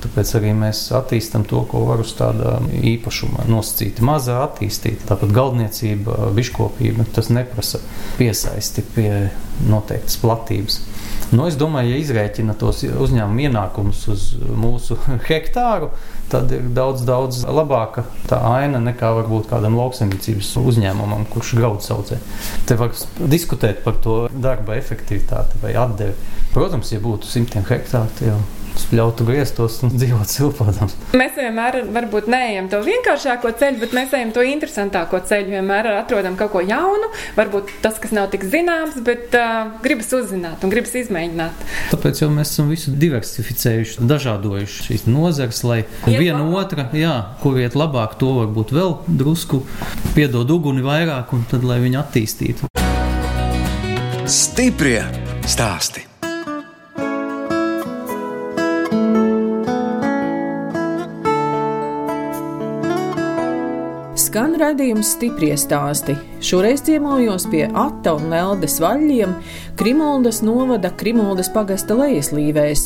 Tāpēc 0.04 0.32
arī 0.38 0.52
mēs 0.56 0.82
attīstām 0.96 1.46
to, 1.48 1.62
ko 1.70 1.84
var 1.88 2.02
uz 2.04 2.12
tāda 2.18 2.58
īpašuma 2.92 3.46
nosacīta, 3.50 4.04
maza 4.06 4.40
attīstīta. 4.44 5.08
Tāpat 5.12 5.32
galdniecība, 5.36 6.30
biškopība, 6.36 7.08
tas 7.16 7.30
neprasa 7.32 7.80
piesaisti 8.18 8.84
pie 8.94 9.10
noteiktas 9.66 10.20
platības. 10.20 10.82
Nu, 11.32 11.46
es 11.48 11.56
domāju, 11.58 11.90
ja 11.90 12.02
izrēķina 12.02 12.54
tos 12.58 12.84
uzņēmuma 12.86 13.48
ienākumus 13.48 14.04
uz 14.12 14.26
mūsu 14.38 14.98
hektāru, 15.30 15.90
tad 16.30 16.52
ir 16.54 16.68
daudz, 16.76 17.02
daudz 17.06 17.40
labāka 17.48 18.04
tā 18.30 18.38
aina 18.52 18.78
nekā 18.82 19.10
varbūt 19.20 19.48
kādam 19.50 19.78
lauksaimniecības 19.78 20.52
uzņēmumam, 20.62 21.26
kurš 21.32 21.56
grauds 21.58 21.90
audzē. 21.94 22.20
Te 22.68 22.78
var 22.78 22.94
diskutēt 23.18 23.82
par 23.86 23.98
to 24.04 24.18
darba 24.34 24.78
efektivitāti 24.78 25.62
vai 25.62 25.74
atdevi. 25.78 26.14
Protams, 26.54 26.92
ja 26.94 27.02
būtu 27.02 27.28
simtiem 27.28 27.66
hektāru, 27.68 28.12
tad 28.18 28.30
jau 28.30 28.38
spļautu 28.80 29.26
griestos 29.28 29.78
un 29.86 29.94
dzīvot 29.98 30.30
silpādams. 30.30 30.96
Mēs 31.16 31.36
vienmēr 31.38 31.80
varbūt 31.94 32.28
neejam 32.32 32.70
to 32.72 32.80
vienkāršāko 32.86 33.52
ceļu, 33.60 33.80
bet 33.84 33.96
mēs 33.96 34.14
ejam 34.16 34.32
to 34.36 34.44
interesantāko 34.46 35.20
ceļu. 35.26 35.54
Vienmēr 35.56 35.90
atrodam 35.96 36.36
kaut 36.38 36.52
ko 36.54 36.62
jaunu, 36.64 37.10
varbūt 37.38 37.72
tas, 37.84 37.98
kas 38.02 38.14
nav 38.16 38.30
tik 38.32 38.46
zināms, 38.50 38.98
bet 39.06 39.34
uh, 39.38 39.72
gribas 39.84 40.12
uzzināt 40.16 40.64
un 40.66 40.72
gribas 40.72 40.94
izmēģināt. 41.02 41.66
Tāpēc 41.92 42.22
jau 42.22 42.30
mēs 42.32 42.54
esam 42.54 42.70
visu 42.72 42.94
diversificējuši, 42.96 44.06
dažādojuši 44.10 44.88
šīs 44.90 45.06
nozares, 45.10 45.62
lai 45.66 45.80
Iet 45.82 46.18
viena 46.20 46.42
labāk. 46.42 46.64
otra, 46.64 46.88
jā, 46.96 47.14
kur 47.42 47.60
iet 47.62 47.78
labāk, 47.78 48.18
to 48.20 48.32
varbūt 48.40 48.74
vēl 48.76 48.98
drusku 49.08 49.62
piedod 50.16 50.50
uguni 50.50 50.84
vairāk, 50.86 51.34
un 51.36 51.46
tad 51.50 51.66
lai 51.66 51.80
viņi 51.84 52.00
attīstītu. 52.02 52.72
Stiprie 54.26 55.00
stāsti. 55.46 56.05
Skan 64.36 64.52
redzējums 64.60 65.14
stipri 65.14 65.46
stāsti. 65.56 66.12
Šoreiz 66.44 66.82
ciemojos 66.84 67.46
pie 67.48 67.62
Atta 67.72 68.12
un 68.18 68.26
Leldes 68.28 68.74
vaļļiem 68.84 69.30
Krimuldas 69.80 70.42
novada 70.44 70.90
Krimuldas 71.00 71.48
pagasta 71.54 71.96
lejaslīvēs. 71.96 72.82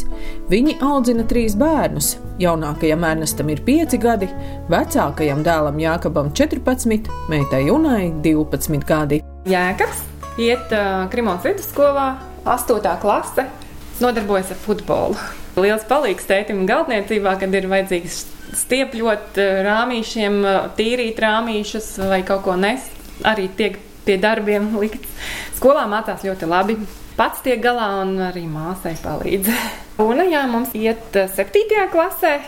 Viņi 0.46 0.76
audzina 0.78 1.26
trīs 1.26 1.58
bērnus. 1.58 2.12
Jaunākajam 2.38 3.02
Ernestam 3.08 3.50
ir 3.50 3.64
5 3.66 3.98
gadi, 3.98 4.30
vecākajam 4.70 5.42
dēlam 5.42 5.82
Jākabam 5.82 6.30
14, 6.38 7.10
meitai 7.34 7.64
Junai 7.66 8.12
12 8.22 8.86
gadi. 8.86 9.18
Jēkabs 9.50 10.06
iet 10.38 10.70
uh, 10.70 11.08
Krimons 11.10 11.42
vidusskolā, 11.50 12.12
8. 12.46 12.94
klase, 13.02 13.50
nodarbojas 13.98 14.54
ar 14.54 14.66
futbolu. 14.68 15.18
Liels 15.58 15.82
palīgs 15.90 16.30
tētim 16.30 16.62
galdniecībā, 16.70 17.40
kad 17.42 17.58
ir 17.58 17.66
vajadzīgs 17.74 18.28
stiepļot 18.56 19.38
uh, 19.40 19.60
rāmīšiem, 19.66 20.40
uh, 20.44 20.58
tīrīt 20.78 21.20
rāmīšus 21.22 21.92
vai 22.10 22.22
kaut 22.26 22.44
ko 22.46 22.56
nest. 22.60 22.90
Arī 23.26 23.48
tiek 23.56 23.76
pie 24.06 24.16
darbiem 24.20 24.72
likts. 24.80 25.30
Skolā 25.58 25.84
mācās 25.90 26.24
ļoti 26.26 26.48
labi. 26.48 26.78
Pats 27.18 27.42
tiek 27.44 27.60
galā 27.60 27.90
un 28.00 28.14
arī 28.30 28.46
māsai 28.48 28.96
palīdz. 29.02 29.50
Un 30.00 30.22
jā, 30.24 30.46
mums 30.48 30.72
iet 30.78 31.16
uh, 31.20 31.28
7. 31.28 31.88
klasē, 31.92 32.38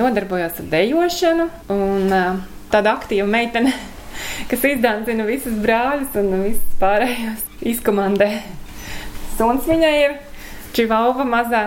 nodarbojas 0.00 0.62
ar 0.62 0.70
dejošanu 0.72 1.50
un 1.74 2.14
tāda 2.72 2.94
aktīva 2.96 3.26
meitene 3.28 3.74
kas 4.50 4.64
izdāvina 4.66 5.26
visus 5.28 5.56
brāļus 5.62 6.16
un 6.20 6.34
visus 6.46 6.76
pārējos 6.80 7.44
izkomandē. 7.72 8.30
Suns 9.36 9.66
viņai 9.68 9.94
ir 10.02 10.18
čivauva 10.76 11.26
mazā. 11.28 11.64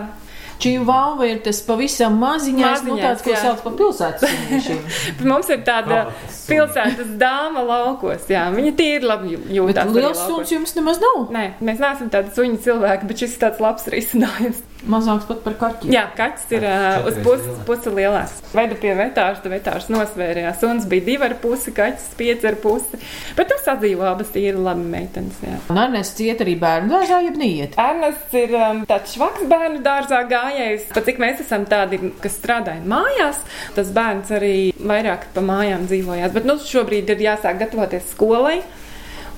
Čīvāva 0.63 1.25
ir 1.29 1.39
tas 1.45 1.59
pavisam 1.67 2.15
maziņais, 2.21 2.83
nu 2.87 2.95
Maziņais, 2.95 3.03
tāds, 3.05 3.23
ko 3.25 3.31
jā. 3.33 3.41
sauc 3.43 3.63
par 3.65 3.73
pilsētas. 3.79 4.35
Mums 5.31 5.49
ir 5.51 5.63
tāda 5.67 6.05
pilsētas 6.47 7.11
dāma 7.21 7.63
laukos. 7.67 8.27
Jā. 8.31 8.45
Viņa 8.55 8.71
tīri 8.79 9.03
labi 9.09 9.33
jū- 9.35 9.41
Bet 9.43 9.51
jūtas. 9.57 9.81
arī 9.91 10.05
liels 10.05 10.21
suns 10.27 10.53
jums 10.55 10.75
nemaz 10.77 11.01
nav. 11.03 11.27
Nē, 11.35 11.45
mēs 11.61 11.81
neesam 11.83 12.09
tādi 12.13 12.31
suņu 12.37 12.61
cilvēki, 12.65 13.09
bet 13.11 13.23
šis 13.25 13.35
ir 13.37 13.43
tāds 13.47 13.59
labs 13.63 13.87
risinājums. 13.91 14.63
Mazāks 14.89 15.25
pat 15.29 15.41
par 15.45 15.55
kaķi. 15.61 15.89
Jā, 15.93 16.05
kaķis 16.17 16.51
ir 16.55 16.65
uh, 16.69 17.07
uz 17.09 17.15
četreiz 17.17 17.63
pusi, 17.65 17.91
lielāks. 17.95 18.39
Vedu 18.55 18.77
pie 18.79 18.93
vetārs, 18.97 19.41
tad 19.43 19.53
vetārs 19.53 19.87
nosvērījās. 19.91 20.59
Suns 20.61 20.85
bija 20.89 21.05
divi 21.07 21.27
ar 21.27 21.35
pusi, 21.41 21.73
kaķis 21.75 22.11
pieci 22.19 22.49
ar 22.49 22.57
pusi. 22.61 22.99
Bet 23.37 23.49
tur 23.51 23.61
sadzīvo 23.63 24.05
abas 24.09 24.31
tīri 24.33 24.61
labi 24.61 24.85
meitenes. 24.91 25.41
Jā. 25.43 25.57
Un 25.73 25.81
Ernests 25.81 26.21
iet 26.25 26.43
arī 26.45 26.55
bērnu 26.61 26.93
dārzā, 26.93 27.21
jeb 27.25 27.39
neiet. 27.41 27.77
Ernests 27.81 28.37
ir 28.37 28.55
um, 28.59 28.85
tāds 28.89 29.17
švaks 29.17 29.45
bērnu 29.51 29.83
dārzā 29.85 30.21
gājējs. 30.29 30.89
Pat 30.95 31.09
cik 31.09 31.21
mēs 31.23 31.43
esam 31.45 31.67
tādi, 31.69 32.01
kas 32.23 32.39
strādājam 32.39 32.87
mājās, 32.95 33.41
tas 33.77 33.91
bērns 33.95 34.33
arī 34.37 34.55
vairāk 34.79 35.29
pa 35.35 35.43
mājām 35.45 35.89
dzīvojās. 35.89 36.33
Bet 36.35 36.49
nu, 36.49 36.59
šobrīd 36.61 37.13
ir 37.15 37.29
jāsāk 37.29 37.61
gatavoties 37.65 38.11
skolai. 38.13 38.59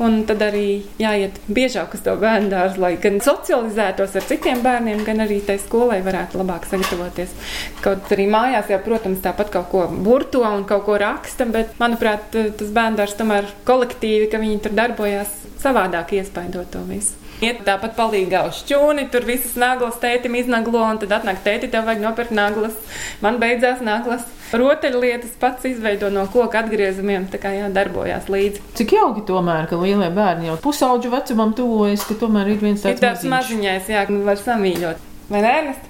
Un 0.04 0.20
tad 0.30 0.44
arī 0.46 0.84
jāiet 1.02 1.40
biežāk 1.50 1.96
uz 1.98 2.04
to 2.06 2.14
bērnu 2.22 2.52
dārzu, 2.52 2.82
lai 2.84 2.92
gan 3.02 3.18
socializētos 3.24 4.14
ar 4.20 4.26
citiem 4.30 4.62
bērniem, 4.62 5.02
gan 5.08 5.24
arī 5.26 5.40
tai 5.46 5.58
skolai 5.62 6.04
varētu 6.06 6.38
labāk 6.38 6.68
sagatavoties. 6.70 7.34
Kaut 7.82 8.14
arī 8.14 8.28
mājās, 8.30 8.70
jau, 8.70 8.80
protams, 8.86 9.24
tāpat 9.26 9.50
kaut 9.56 9.72
ko 9.74 9.88
burto 9.90 10.44
un 10.46 10.68
kaut 10.70 10.86
ko 10.86 11.00
raksta, 11.02 11.50
bet, 11.50 11.74
manuprāt, 11.82 12.30
tas 12.30 12.74
bērnu 12.78 13.02
dārzs 13.02 13.18
tomēr 13.18 13.50
kolektīvi, 13.66 14.30
ka 14.30 14.42
viņi 14.44 14.62
tur 14.68 14.78
darbojas 14.78 15.34
savādāk 15.64 16.14
iespaidot 16.20 16.70
to 16.76 16.86
visu. 16.92 17.27
Iet 17.38 17.60
tāpat 17.68 17.94
palīgā 17.94 18.48
uz 18.50 18.64
čūni, 18.66 19.04
tur 19.14 19.26
visas 19.28 19.54
naglas 19.62 20.00
tētim 20.02 20.34
iznaglo, 20.40 20.82
un 20.82 20.98
tad 20.98 21.12
atnāk 21.20 21.44
tēti, 21.46 21.70
tev 21.70 21.86
vajag 21.86 22.02
nopirkt 22.02 22.34
naglas. 22.34 22.74
Man 23.22 23.38
beidzās 23.42 23.84
naglas. 23.86 24.26
Rotaļlietas 24.58 25.36
pats 25.42 25.68
izveido 25.68 26.08
no 26.10 26.24
koka 26.32 26.62
atgriezumiem, 26.64 27.28
tā 27.30 27.38
kā 27.44 27.52
jādarbojās 27.52 28.30
līdzi. 28.32 28.64
Cik 28.80 28.96
jauki 28.96 29.26
tomēr, 29.28 29.68
ka 29.70 29.78
lielie 29.78 30.08
bērni 30.16 30.48
jau 30.48 30.56
pusauģu 30.64 31.12
vecumam 31.12 31.52
tuvojas, 31.58 32.08
ka 32.08 32.16
tomēr 32.22 32.54
ir 32.56 32.62
viens 32.64 32.86
Ir 32.86 32.96
tāds, 32.96 33.04
tāds 33.04 33.28
maziņais, 33.28 33.92
jā, 33.92 34.06
var 34.26 34.40
samīļot. 34.42 35.04
Vai 35.30 35.44
nē, 35.44 35.54
Ernest? 35.62 35.90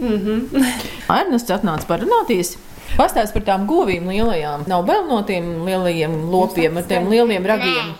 Mhm. 0.00 0.66
Ernests 1.18 1.52
atnāca 1.52 1.88
parunāties. 1.90 2.54
Pastāst 2.94 3.34
par 3.34 3.44
tām 3.46 3.66
govīm 3.70 4.08
lielajām. 4.10 4.64
Nav 4.70 4.86
vēl 4.88 5.04
no 5.10 5.20
tiem 5.26 5.50
lielajiem 5.66 6.14
lopiem 6.30 6.78
ar 6.80 6.86
tiem 6.88 7.10
lieliem 7.10 7.46
ragiem. 7.46 7.92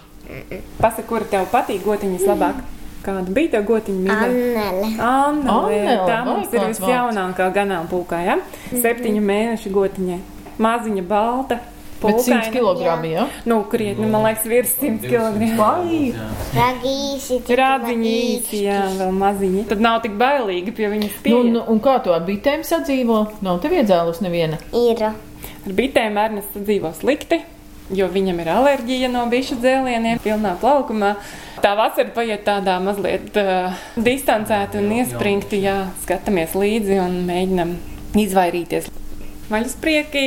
Pasaka, 0.81 1.07
kura 1.09 1.25
tev 1.31 1.49
patīk 1.53 1.83
gotiņas 1.87 2.27
labāk? 2.29 2.61
Kāda 3.05 3.33
bija 3.33 3.55
tā 3.57 3.61
gotiņa? 3.65 4.13
Annele. 4.13 4.89
Annele, 5.01 5.97
tā 6.07 6.19
mums 6.27 6.53
ir 6.53 6.67
visjaunākā 6.69 7.47
ganāmpulkā, 7.57 8.19
ja? 8.27 8.39
Septiņu 8.71 9.23
mēnešu 9.25 9.73
gotiņai. 9.73 10.19
Maziņa 10.61 11.05
balta. 11.09 11.61
Bet 12.01 12.17
100 12.25 12.49
pulkaina. 12.57 12.97
kg, 12.97 13.09
jā? 13.13 13.25
Nu, 13.45 13.59
krietni, 13.69 14.07
man 14.09 14.23
liekas, 14.25 14.47
virs 14.49 14.71
100 14.81 15.03
kg. 15.05 15.51
Vai? 15.59 16.15
Ragīsi. 16.57 17.41
Rādziņi 17.61 18.13
īsi, 18.21 18.61
jā, 18.65 18.79
vēl 18.97 19.11
maziņi. 19.21 19.65
Tad 19.69 19.83
nav 19.85 19.99
tik 20.05 20.15
bailīgi 20.21 20.73
pie 20.77 20.89
viņas 20.95 21.13
Nu, 21.19 21.23
pieeja. 21.27 21.51
nu, 21.53 21.65
un 21.69 21.81
kā 21.85 21.99
to 22.05 22.15
ar 22.17 22.25
bitēm 22.25 22.65
sadzīvo? 22.65 23.19
Nav 23.45 23.61
tev 23.61 23.77
iedzēlus 23.77 24.23
neviena. 24.25 24.57
Ir. 24.73 25.03
Ar 25.11 25.73
bitēm 25.77 26.17
Ernsts 26.17 26.57
dzīvo 26.65 26.95
slikti, 26.97 27.43
jo 27.95 28.09
viņam 28.11 28.41
ir 28.43 28.51
alerģija 28.55 29.11
no 29.13 29.25
bišu 29.31 29.59
dzēlieniem, 29.61 30.21
pilnā 30.25 30.55
plaukumā. 30.61 31.15
Tā 31.61 31.75
vasara 31.79 32.13
paiet 32.15 32.47
tādā 32.47 32.79
mazliet 32.83 33.37
uh, 33.41 33.75
distancēta 33.99 34.81
un 34.81 34.95
iespringti, 35.01 35.61
jā, 35.67 35.77
skatāmies 36.05 36.57
līdzi 36.57 37.01
un 37.03 37.21
mēģinam 37.29 37.77
izvairīties. 38.25 38.91
Vaļas 39.51 39.79
prieki! 39.83 40.27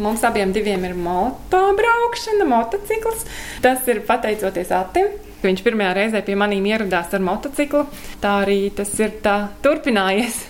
Mums 0.00 0.22
abiem 0.24 0.52
diviem 0.54 0.84
ir 0.88 0.94
motobraukšana, 0.96 2.46
motocikls. 2.48 3.26
Tas 3.60 3.84
ir 3.90 4.00
pateicoties 4.08 4.70
Atim. 4.72 5.10
Viņš 5.40 5.60
pirmajā 5.64 5.90
reizē 5.96 6.22
pie 6.24 6.36
maniem 6.40 6.70
ieradās 6.70 7.12
ar 7.16 7.24
motociklu. 7.24 7.84
Tā 8.22 8.38
arī 8.44 8.62
tas 8.76 8.92
ir 9.00 9.18
tā 9.24 9.36
turpinājies. 9.64 10.40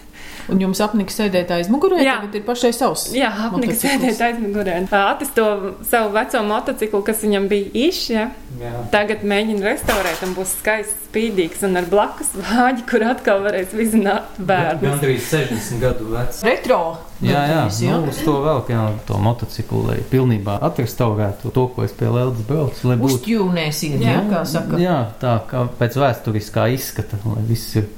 Un 0.51 0.59
jums 0.63 0.81
apnika 0.83 1.13
sēdēt 1.15 1.51
aiz 1.55 1.69
mugurē, 1.71 2.01
Jā. 2.03 2.19
tagad 2.21 2.35
ir 2.41 2.43
pašai 2.49 2.73
savs. 2.75 3.09
Jā, 3.15 3.31
motocikls. 3.53 3.83
sēdēt 3.85 4.23
aizmugurē. 4.29 4.77
Atis 4.91 5.31
to 5.37 5.47
savu 5.87 6.13
veco 6.15 6.43
motociklu, 6.49 7.03
kas 7.07 7.23
viņam 7.23 7.49
bija 7.49 7.71
īšs, 7.87 8.07
ja? 8.11 8.31
Jā. 8.61 8.73
tagad 8.93 9.23
mēģina 9.25 9.63
restaurēt 9.71 10.25
un 10.27 10.35
būs 10.37 10.57
skaists, 10.59 10.97
spīdīgs 11.11 11.63
un 11.67 11.77
ar 11.81 11.87
blakus 11.91 12.29
vāģi, 12.37 12.83
kur 12.91 13.03
atkal 13.09 13.41
varēs 13.47 13.73
vizināt 13.75 14.37
bērnu. 14.39 14.83
Gandrīz 14.83 15.31
60 15.31 15.81
gadu 15.83 16.11
vecs. 16.13 16.43
Retro. 16.47 16.81
Jā, 17.21 17.41
jā, 17.51 17.63
jā. 17.85 17.97
nu, 18.01 18.09
uz 18.11 18.21
to 18.25 18.35
vēl 18.45 18.63
kā 18.69 18.83
to 19.07 19.19
motociklu, 19.21 19.83
lai 19.91 19.99
pilnībā 20.11 20.59
atrestaurētu 20.71 21.51
to, 21.53 21.67
ko 21.75 21.85
es 21.85 21.93
pie 21.93 22.09
Lēlas 22.09 22.41
braucu, 22.49 22.89
lai 22.89 22.97
būtu 23.01 23.19
Uzķūnēsiet, 23.21 23.99
jā, 24.01 24.15
Jā. 24.17 24.23
kā 24.31 24.45
saka. 24.49 24.79
jā, 24.81 24.99
tā 25.21 25.35
kā 25.51 25.67
pēc 25.79 25.99
vēsturiskā 26.01 26.69
izskata, 26.75 27.19
lai 27.29 27.43
viss 27.49 27.77
ir. 27.77 27.89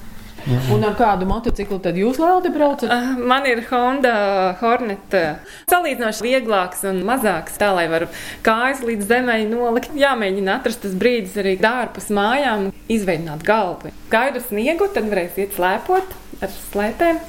Jā. 0.49 0.59
Un 0.75 0.83
ar 0.85 0.95
kādu 0.99 1.27
motociklu 1.29 1.79
tad 1.83 1.99
jūs 1.99 2.19
lēldi 2.23 2.51
braucat? 2.55 2.91
Ah, 2.91 3.13
Man 3.17 3.47
ir 3.47 3.63
Honda 3.71 4.57
Hornet. 4.61 5.15
eh, 5.15 5.37
Salīdzinoši 5.71 6.25
vieglāks 6.27 6.83
un 6.89 7.03
mazāks, 7.07 7.59
tā 7.61 7.73
lai 7.75 7.87
varu 7.89 8.09
kājas 8.43 8.83
līdz 8.83 9.07
zemē 9.07 9.39
nolikt. 9.51 9.95
Jāmēģina 9.95 10.59
atrast 10.61 10.83
tas 10.83 10.93
brīdis 10.99 11.37
arī 11.39 11.57
ārpus 11.59 12.11
mājām, 12.11 12.73
izveidot 12.89 13.45
galvu. 13.47 13.93
Gaidu 14.11 14.43
sniegu, 14.49 14.89
tad 14.93 15.05
varēs 15.13 15.39
iet 15.39 15.55
slēpot 15.57 16.19
ar 16.43 16.51
slēpēm. 16.73 17.21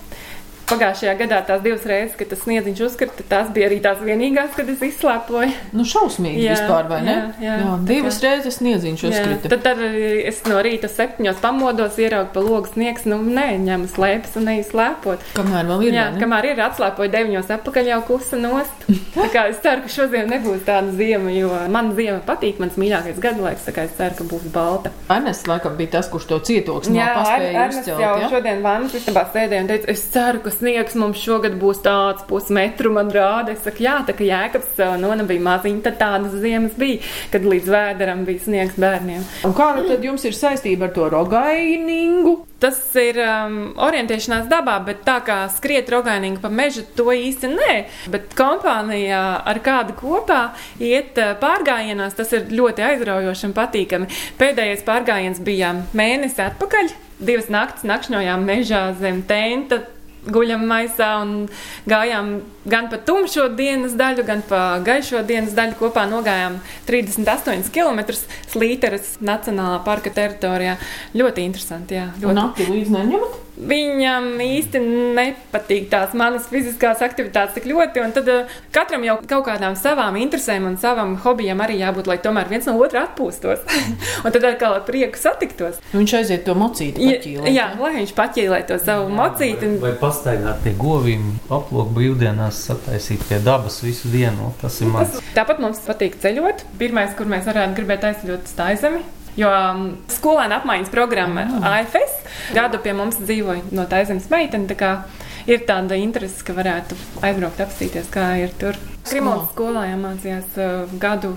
Pagājušajā 0.73 1.13
gadā 1.19 1.39
tās 1.47 1.61
divas 1.63 1.83
reizes, 1.89 2.15
kad 2.17 2.29
tas 2.33 2.41
sniedziņš 2.43 2.79
uzkrita, 2.87 3.23
tās 3.29 3.49
bija 3.53 3.67
arī 3.69 3.77
tās 3.83 3.99
vienīgās, 4.03 4.53
kad 4.57 4.69
es 4.73 4.81
izslēpoju. 4.89 5.51
Nu, 5.77 5.85
šausmīgi 5.87 6.41
Jā, 6.43 6.55
vispār, 6.57 6.87
vai 6.89 7.01
ne? 7.05 7.15
jā, 7.37 7.45
jā. 7.45 7.57
jā 7.61 7.75
divas 7.89 8.19
reizes 8.23 8.57
sniedziņš 8.59 9.03
Jā, 9.05 9.11
uzkrita. 9.13 9.51
tad 9.53 9.67
arī 9.73 10.03
es 10.31 10.41
no 10.49 10.59
rīta 10.65 10.89
septiņos 10.91 11.41
pamodos, 11.43 11.97
ieraugu 12.01 12.31
pa 12.33 12.43
logu 12.43 12.71
sniegs, 12.73 13.05
nu 13.09 13.19
nē, 13.23 13.45
ņemu 13.63 13.89
slēpes 13.93 14.37
un 14.39 14.47
neju 14.49 14.65
slēpot. 14.71 15.27
Kamēr 15.37 15.69
vēl 15.69 15.85
ir, 15.89 15.97
Jā, 15.99 16.05
ne? 16.15 16.21
kamēr 16.23 16.49
ir 16.53 16.61
atslēpoju 16.65 17.13
deviņos 17.13 17.51
apakaļ 17.57 17.91
jau 17.93 17.99
kusa 18.09 18.39
nost. 18.41 18.87
Tā 19.17 19.27
kā 19.33 19.45
es 19.51 19.59
ceru, 19.63 19.85
ka 19.85 19.93
šodien 19.93 20.29
nebūs 20.33 20.63
tāda 20.65 20.89
ziema, 20.97 21.29
jo 21.35 21.51
man 21.73 21.91
ziema 21.97 22.17
patīk, 22.25 22.57
mans 22.63 22.79
mīļākais 22.81 23.19
gadu 23.21 23.45
laiks, 23.45 23.67
tā 23.67 23.75
kā 23.75 23.85
es 23.87 23.93
ceru, 23.99 24.17
ka 24.17 24.25
būs 24.31 24.47
balta. 24.53 24.91
Ernests 25.13 25.45
laikam 25.49 25.75
bija 25.77 25.99
tas, 25.99 26.09
kurš 26.11 26.25
to 26.31 26.39
cietoksni 26.49 26.97
Jā, 26.97 27.11
Ar- 27.11 27.19
paspēja 27.21 27.53
Ernests 27.67 27.83
izcelt. 27.83 28.01
jau 28.01 28.13
jā? 28.23 28.29
šodien 28.33 28.63
vannas 28.65 28.95
istabā 28.97 29.23
sēdēja 29.33 29.61
un 29.65 29.69
teica, 29.69 29.89
es 29.93 30.03
ceru, 30.13 30.41
ka 30.45 30.53
sniegs 30.63 30.95
mums 30.99 31.19
šogad 31.19 31.57
būs 31.59 31.83
tāds 31.83 32.23
pusmetru, 32.29 32.93
man 32.95 33.11
rāda. 33.13 33.53
Es 33.53 33.63
saku, 33.65 33.83
jā, 33.85 33.99
tā 34.07 34.15
kā 34.15 34.25
jēkabs 34.27 34.79
nona 35.01 35.27
bija 35.27 35.43
maziņa, 35.43 35.83
tad 35.89 35.99
tādas 35.99 36.39
ziemas 36.39 36.77
bija, 36.79 37.01
kad 37.33 37.45
līdz 37.47 37.69
vēderam 37.73 38.23
bija 38.27 38.45
sniegs 38.47 38.79
bērniem. 38.79 39.27
Un 39.47 39.55
kāda 39.57 39.85
tad 39.91 40.07
jums 40.07 40.23
ir 40.27 40.37
saistība 40.37 40.87
ar 40.87 40.95
to 40.95 41.11
rogainingu? 41.13 42.39
Tas 42.63 42.77
ir 42.95 43.17
um, 43.19 43.55
orientēšanās 43.83 44.45
dabā, 44.47 44.77
bet 44.87 45.01
tā 45.03 45.17
kā 45.27 45.41
skriet 45.51 45.89
rogainīgi 45.91 46.39
pa 46.39 46.47
mežu, 46.47 46.85
to 46.95 47.09
īsti 47.11 47.49
nē. 47.51 47.73
Bet 48.13 48.37
kompānijā 48.39 49.23
ar 49.51 49.59
kādu 49.65 49.97
kopā 49.99 50.53
iet 50.79 51.19
uh, 51.19 51.33
pārgājienos, 51.41 52.15
tas 52.15 52.31
ir 52.37 52.47
ļoti 52.55 52.85
aizraujoši 52.87 53.49
un 53.49 53.57
patīkami. 53.57 54.07
Pēdējais 54.39 54.85
pārgājiens 54.87 55.43
bija 55.43 55.73
mēnesi 55.91 56.39
atpakaļ. 56.45 56.95
Divas 57.23 57.51
naktis 57.51 57.83
nakšņojām 57.87 58.47
mežā 58.47 58.85
zem 58.99 59.21
tenta, 59.27 59.83
guļam 60.27 60.65
maisā 60.69 61.09
un 61.21 61.33
gājām 61.89 62.35
gan 62.65 62.89
pa 62.91 62.97
tumšo 62.97 63.47
dienas 63.57 63.95
daļu, 63.99 64.25
gan 64.27 64.43
pa 64.47 64.63
gaišo 64.85 65.23
dienas 65.27 65.55
daļu. 65.57 65.77
Kopā 65.79 66.05
nogājām 66.09 66.59
38 66.87 67.71
km 67.73 68.03
Slīteres 68.53 69.17
Nacionālā 69.23 69.79
parka 69.85 70.13
teritorijā. 70.13 70.77
Ļoti 71.17 71.47
interesanti. 71.47 71.99
Jā, 71.99 72.11
ļoti. 72.17 72.29
Un 72.31 72.39
naktī 72.39 72.69
līdz 72.69 72.93
neņemat? 72.97 73.39
Viņam 73.53 74.39
īsti 74.41 74.79
nepatīk 75.13 75.85
tās 75.91 76.15
manas 76.17 76.47
fiziskās 76.49 77.03
aktivitātes 77.05 77.53
tik 77.53 77.67
ļoti. 77.69 78.01
Tad 78.15 78.29
uh, 78.33 78.53
katram 78.73 79.03
jau 79.05 79.19
kaut 79.29 79.45
kādām 79.45 79.75
savām 79.77 80.17
interesēm 80.17 80.65
un 80.71 80.77
savam 80.81 81.13
hobijam 81.21 81.61
arī 81.61 81.77
jābūt, 81.77 82.09
lai 82.09 82.17
tomēr 82.23 82.49
viens 82.49 82.65
no 82.65 82.73
otra 82.81 83.03
atpūstos. 83.05 83.61
un 84.25 84.33
tad 84.33 84.47
atkal 84.49 84.79
ar 84.79 84.87
prieku 84.87 85.21
satiktos. 85.21 85.77
Viņš 85.93 86.15
aiziet 86.23 86.47
to 86.47 86.55
mocīti. 86.57 87.05
Paķīlēt, 87.05 87.51
jā, 87.53 87.67
lai 87.77 87.93
viņš 87.99 88.15
paķīlē 88.17 88.59
to 88.71 88.79
savu 88.81 89.05
jā, 89.05 89.17
mocīti. 89.21 89.69
Un... 89.69 89.77
Vai 89.85 89.93
pastaigāt 90.01 90.65
pie 90.65 90.73
govīm, 90.79 91.29
aplūk 91.53 91.93
brīvdienās, 91.93 92.52
sataisīt 92.55 93.25
pie 93.29 93.39
dabas 93.43 93.81
visu 93.83 94.11
dienu. 94.13 94.51
Tas 94.61 94.79
ir 94.81 94.91
mans. 94.93 95.19
Tāpat 95.35 95.59
mums 95.63 95.81
patīk 95.87 96.19
ceļot. 96.23 96.65
Pirmais, 96.79 97.13
kur 97.17 97.29
mēs 97.29 97.47
varētu 97.49 97.77
gribēt 97.79 98.07
aizceļot, 98.09 98.45
ir 98.45 98.53
Staizemi. 98.53 99.03
Jo 99.39 99.49
um, 99.49 99.85
skolēna 100.13 100.59
apmaiņas 100.61 100.91
programma 100.93 101.47
mm. 101.47 101.63
AFS 101.65 102.51
gadu 102.53 102.77
pie 102.83 102.93
mums 102.93 103.17
dzīvoja 103.17 103.63
no 103.73 103.87
tā 103.89 104.03
zemes 104.05 104.29
meitene. 104.29 104.69
Tā 104.69 104.91
ir 105.49 105.65
tāda 105.67 105.97
interese, 105.99 106.43
ka 106.45 106.55
varētu 106.55 106.97
aizbraukt, 107.25 107.61
apstīties, 107.65 108.09
kā 108.13 108.29
ir 108.43 108.53
tur. 108.61 108.77
Krimons 109.09 109.49
skolā 109.51 109.87
mācījās 109.99 110.57
uh, 110.61 110.97
gadu. 111.01 111.35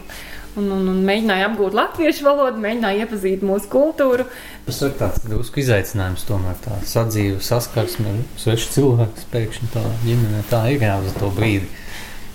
Un, 0.56 0.70
un, 0.72 0.86
un 0.88 1.00
mēģināja 1.04 1.50
apgūt 1.50 1.74
latviešu 1.76 2.24
valodu, 2.24 2.60
mēģināja 2.62 3.04
iepazīt 3.04 3.42
mūsu 3.44 3.68
kultūru. 3.72 4.24
Tas 4.64 4.78
ir 4.86 4.94
tāds 4.96 5.24
drusku 5.26 5.60
izaicinājums, 5.60 6.24
tomēr 6.28 6.56
tā 6.64 6.78
sadzīve, 6.88 7.42
saskarsme 7.44 8.14
ar 8.14 8.22
svešu 8.40 8.72
cilvēku, 8.78 9.26
pēkšņi 9.34 9.72
tā 9.74 9.84
ģimene 10.06 10.46
tā 10.48 10.62
ir 10.72 10.88
jā 10.88 10.96
uz 11.04 11.12
to 11.20 11.28
brīdi. 11.36 11.68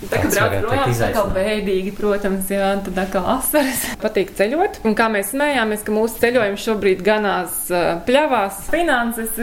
Tā 0.02 0.18
kā 0.18 0.46
brauc 0.50 0.64
projām, 0.66 0.94
tā 0.98 1.08
kā 1.14 1.22
bēdīgi, 1.36 1.92
protams, 1.94 2.48
jā, 2.50 2.72
tad 2.82 2.96
atkal 3.04 3.28
asaras. 3.36 3.84
Patīk 4.02 4.32
ceļot. 4.38 4.80
Un 4.88 4.96
kā 4.98 5.06
mēs 5.12 5.30
smējāmies, 5.30 5.84
ka 5.86 5.94
mūsu 5.94 6.18
ceļojums 6.24 6.64
šobrīd 6.66 7.04
ganās 7.06 7.60
pļavās 8.08 8.64
finanses, 8.72 9.38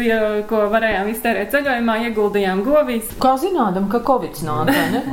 ko 0.50 0.66
varējām 0.74 1.14
iztērēt 1.14 1.56
ceļojumā, 1.56 1.96
ieguldījām 2.10 2.64
govīs. 2.68 3.16
Kā 3.24 3.38
zinādam, 3.40 3.88
ka 3.92 4.04
Covid 4.04 4.44
nāca, 4.44 4.76
ne? 4.92 5.06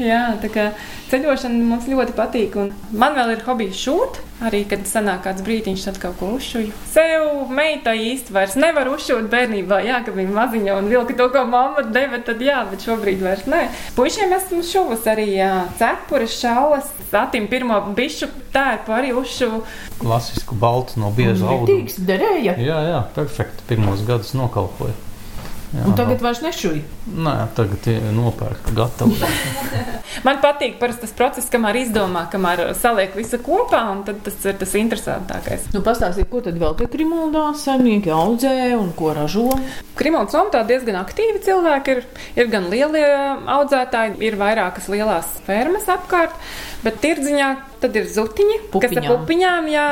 jā, 0.00 0.24
tā 0.40 0.52
kā 0.52 0.70
ceļošana 1.12 1.64
mums 1.68 1.88
ļoti 1.90 2.14
patīk. 2.16 2.56
Un 2.60 2.70
man 2.96 3.16
vēl 3.18 3.34
ir 3.36 3.42
hobijs 3.46 3.80
šūt. 3.84 4.20
Arī, 4.42 4.64
kad 4.66 4.82
sanāk 4.90 5.20
kāds 5.22 5.44
brīdiņš, 5.46 5.84
tad 5.86 5.98
kaut 6.02 6.16
ko 6.18 6.32
uzšuju. 6.34 6.72
Sev 6.90 7.52
meitai 7.54 7.94
īsti 8.08 8.34
vairs 8.34 8.56
nevar 8.58 8.88
uzšūt 8.90 9.28
bērnībā, 9.30 9.78
jā, 9.86 10.00
ka 10.02 10.14
bija 10.16 10.32
maziņa 10.34 10.78
un 10.80 10.88
vilka 10.90 11.14
to, 11.20 11.28
ko 11.30 11.44
mamma 11.46 11.84
deva, 11.94 12.18
tad 12.26 12.42
jā, 12.42 12.64
bet 12.72 12.82
šobrīd 12.82 13.22
vairs 13.22 13.46
nē. 13.46 13.60
Puišiem 13.94 14.34
esmu 14.34 14.64
šuvus 14.66 15.06
arī, 15.12 15.28
jā, 15.36 15.52
cepures, 15.78 16.34
šaulas, 16.40 16.90
atim 17.14 17.46
pirmo 17.52 17.78
bišu 17.94 18.32
tērpu 18.56 18.96
arī 18.98 19.14
uzšuvu. 19.22 19.62
Klasisku 20.02 20.58
baltu 20.58 20.98
no 21.04 21.14
bieža 21.14 21.46
auduma. 21.46 21.70
Tīks 21.70 22.02
derēja. 22.02 22.58
Jā, 22.58 22.82
jā, 22.88 23.00
perfekti. 23.14 23.68
Pirmos 23.70 24.02
gadus 24.08 24.34
nokalpoja. 24.34 24.98
Jā, 25.72 25.86
un 25.86 25.94
tagad 25.96 26.20
vairs 26.20 26.42
nešuj. 26.44 26.82
Nē, 27.14 27.36
tagad 27.56 27.86
ir 27.94 28.10
nopērta 28.16 28.74
gatavu. 28.76 29.14
Man 30.26 30.40
patīk 30.42 30.78
tas 30.82 31.14
process, 31.16 31.48
kamēr 31.52 31.80
izdomā, 31.82 32.26
kamēr 32.32 32.64
saliek 32.78 33.14
visu 33.16 33.40
kopā, 33.42 33.82
un 33.94 34.02
tas 34.04 34.36
ir 34.44 34.58
tas 34.60 34.74
interesantākais. 34.78 35.70
Nu, 35.74 35.82
Pastāstiet, 35.84 36.28
ko 36.30 36.42
tad 36.44 36.60
vēl 36.60 36.76
tie 36.78 36.88
krimuldā 36.92 37.48
saimnieki 37.58 38.12
audzē 38.12 38.54
un 38.76 38.92
ko 38.96 39.14
ražo? 39.16 39.48
Krimuldā 39.98 40.36
somtā 40.36 40.62
diezgan 40.68 41.00
aktīvi 41.02 41.42
cilvēki 41.46 41.96
ir. 41.96 42.04
Ir 42.38 42.52
gan 42.52 42.68
lielie 42.72 43.06
audzētāji, 43.56 44.18
ir 44.24 44.38
vairākas 44.40 44.88
lielās 44.92 45.28
fermas 45.46 45.88
apkārt, 45.90 46.36
bet 46.84 47.00
tirdziņā 47.02 47.52
Tad 47.82 47.96
ir 47.98 48.06
zutiņi, 48.06 48.56
pupiņām. 48.70 48.94
kas 48.94 48.98
ar 49.00 49.08
pupiņām, 49.10 49.68
jā, 49.72 49.86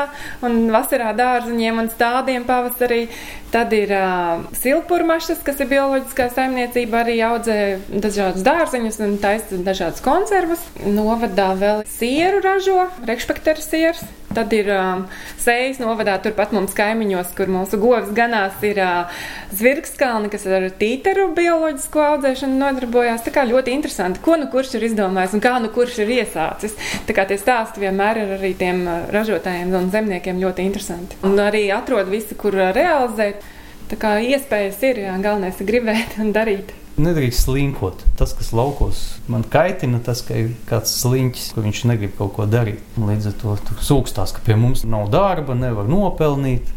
un 0.46 0.58
vasarā 0.70 1.10
dārziņiem 1.18 1.82
un 1.82 1.90
stādiem 1.90 2.46
pavasarī. 2.46 3.06
Tad 3.50 3.72
ir 3.74 3.90
uh, 3.90 4.44
silpurmašas, 4.54 5.40
kas 5.42 5.58
ir 5.58 5.66
bioloģiskā 5.72 6.28
saimniecība, 6.30 7.00
arī 7.00 7.16
audzē 7.26 7.56
dažādus 7.90 8.44
dārziņus 8.46 9.00
un 9.02 9.16
taisa 9.18 9.58
dažādas 9.66 10.04
konservas. 10.10 10.62
Novadā 10.86 11.52
vēl 11.58 11.84
sieru 11.88 12.40
ražo, 12.44 12.88
rekspekteru 13.06 13.62
sieras. 13.62 14.02
Tad 14.30 14.52
ir 14.54 14.68
um, 14.70 15.00
sējas 15.42 15.80
novadā, 15.82 16.14
turpat 16.22 16.52
mums 16.54 16.74
kaimiņos, 16.78 17.32
kur 17.34 17.50
mūsu 17.50 17.80
govs 17.82 18.12
ganās, 18.14 18.54
ir 18.62 18.78
uh, 18.78 19.22
zvirgskalni, 19.58 20.30
kas 20.30 20.46
ar 20.46 20.68
tīteru 20.78 21.32
bioloģisko 21.34 22.04
audzēšanu 22.12 22.60
nodarbojās. 22.60 23.24
Tā 23.26 23.34
kā 23.34 23.42
ļoti 23.50 23.74
interesanti, 23.74 24.22
ko 24.22 24.38
nu 24.38 24.46
kurš 24.52 24.76
ir 24.78 24.86
izdomājis 24.86 25.34
un 25.34 25.42
kā 25.42 25.56
nu 25.62 25.72
kurš 25.74 25.98
ir 26.04 26.14
iesācis. 26.20 26.78
Tā 27.08 27.16
kā 27.16 27.26
tie 27.26 27.40
stāsti 27.42 27.82
vienmēr 27.82 28.22
ir 28.22 28.36
arī 28.38 28.52
tiem 28.58 28.84
uh, 28.86 29.08
ražotājiem 29.14 29.74
un 29.80 29.90
zemniekiem 29.94 30.42
ļoti 30.42 30.68
interesanti. 30.70 31.18
Un 31.26 31.34
arī 31.42 31.66
atrod 31.74 32.10
visu, 32.12 32.38
kur 32.38 32.54
uh, 32.54 32.70
realizēt. 32.76 33.42
Tā 33.90 33.98
kā 33.98 34.20
iespējas 34.22 34.78
ir, 34.86 35.02
jā, 35.08 35.16
galvenais 35.18 35.58
ir 35.58 35.66
gribēt 35.66 36.20
un 36.22 36.30
darīt 36.30 36.70
nedrīkst 37.02 37.46
slinkot. 37.46 38.04
Tas, 38.18 38.32
kas 38.36 38.50
laukos 38.56 39.02
man 39.30 39.44
kaitina, 39.46 40.00
tas, 40.04 40.22
ka 40.26 40.36
ir 40.38 40.52
kāds 40.68 40.92
sliņķis, 41.02 41.50
ka 41.54 41.64
viņš 41.64 41.84
negrib 41.90 42.16
kaut 42.18 42.34
ko 42.36 42.46
darīt. 42.50 42.82
Līdz 43.00 43.30
ar 43.30 43.38
to 43.40 43.56
sūkstās, 43.84 44.34
ka 44.36 44.44
pie 44.46 44.56
mums 44.60 44.84
nav 44.88 45.08
darba, 45.12 45.56
nevar 45.58 45.90
nopelnīt. 45.90 46.70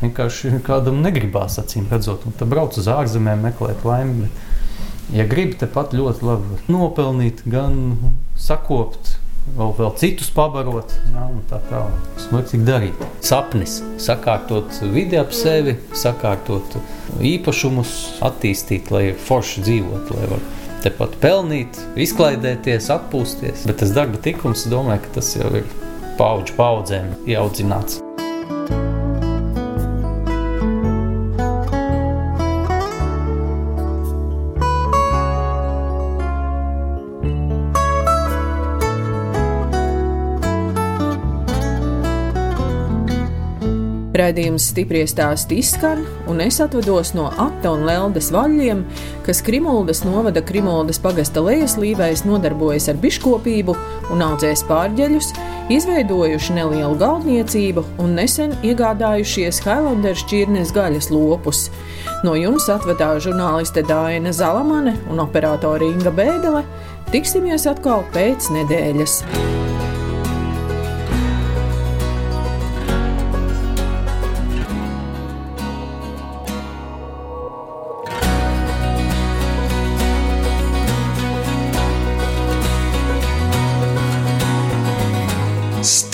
Vienkārši 0.00 0.62
kādam 0.64 1.02
negribās, 1.04 1.58
acīm 1.60 1.90
redzot, 1.92 2.24
un 2.24 2.36
tad 2.36 2.48
brauc 2.48 2.76
uz 2.80 2.88
ārzemēm, 2.88 3.44
meklēt 3.44 3.84
laimi. 3.84 4.30
Ja 5.12 5.26
gribi 5.28 5.58
tepat 5.60 5.92
ļoti 5.96 6.24
labi 6.24 6.60
nopelnīt, 6.70 7.42
gan 7.50 7.76
sakopt, 8.40 9.19
vēl, 9.56 9.72
vēl 9.78 9.92
citus 10.00 10.30
pabarot. 10.34 10.94
Jā, 11.12 11.26
tā 11.50 11.60
tālāk. 11.68 12.08
Vajag 12.30 12.64
darīt. 12.66 13.04
Sapnis, 13.24 13.80
sakārtot 14.02 14.80
vidi 14.94 15.18
ap 15.20 15.34
sevi, 15.36 15.76
sakārtot 15.96 16.78
īpašumus, 17.32 17.94
attīstīt, 18.26 18.92
lai 18.94 19.04
forši 19.28 19.64
dzīvot, 19.66 20.12
lai 20.16 20.28
var 20.34 20.44
tepat 20.84 21.16
pelnīt, 21.22 21.80
izklaidēties, 22.00 22.90
atpūsties. 22.94 23.66
Bet 23.68 23.82
tas 23.82 23.94
darba 23.96 24.20
tikums, 24.22 24.68
domāju, 24.70 25.04
ka 25.06 25.18
tas 25.20 25.34
jau 25.36 25.50
ir 25.60 25.66
paudžu 26.20 26.56
paudzēm 26.58 27.12
ieaudzināts. 27.28 28.00
Raidījums 44.10 44.64
stipri 44.72 45.04
stāst 45.06 45.52
izskan, 45.54 46.00
un 46.26 46.40
es 46.42 46.56
atvados 46.62 47.12
no 47.14 47.28
Ata 47.30 47.70
un 47.76 47.84
Leldes 47.86 48.32
vaļiem, 48.34 48.82
kas 49.26 49.38
Krimuldas 49.46 50.02
novada 50.02 50.42
Krimuldas 50.42 50.98
pagasta 51.02 51.42
lejaslīvēs 51.46 52.24
nodarbojas 52.26 52.88
ar 52.90 52.98
biškopību 52.98 53.76
un 54.10 54.24
audzēs 54.26 54.64
pārģeļus, 54.66 55.30
izveidojuši 55.70 56.58
nelielu 56.58 56.98
galdniecību 56.98 57.86
un 58.02 58.18
nesen 58.18 58.56
iegādājušies 58.66 59.62
Highlanders 59.62 60.24
šķirnes 60.24 60.74
gaļas 60.74 61.12
lopus. 61.14 61.68
No 62.26 62.34
jums 62.34 62.66
atvadā 62.72 63.12
žurnāliste 63.22 63.86
Dāna 63.86 64.34
Zalamane 64.34 64.98
un 65.06 65.22
operātore 65.22 65.86
Inga 65.94 66.10
Bēdele. 66.10 66.66
Tiksimies 67.14 67.70
atkal 67.70 68.02
pēc 68.10 68.50
nedēļas! 68.58 69.20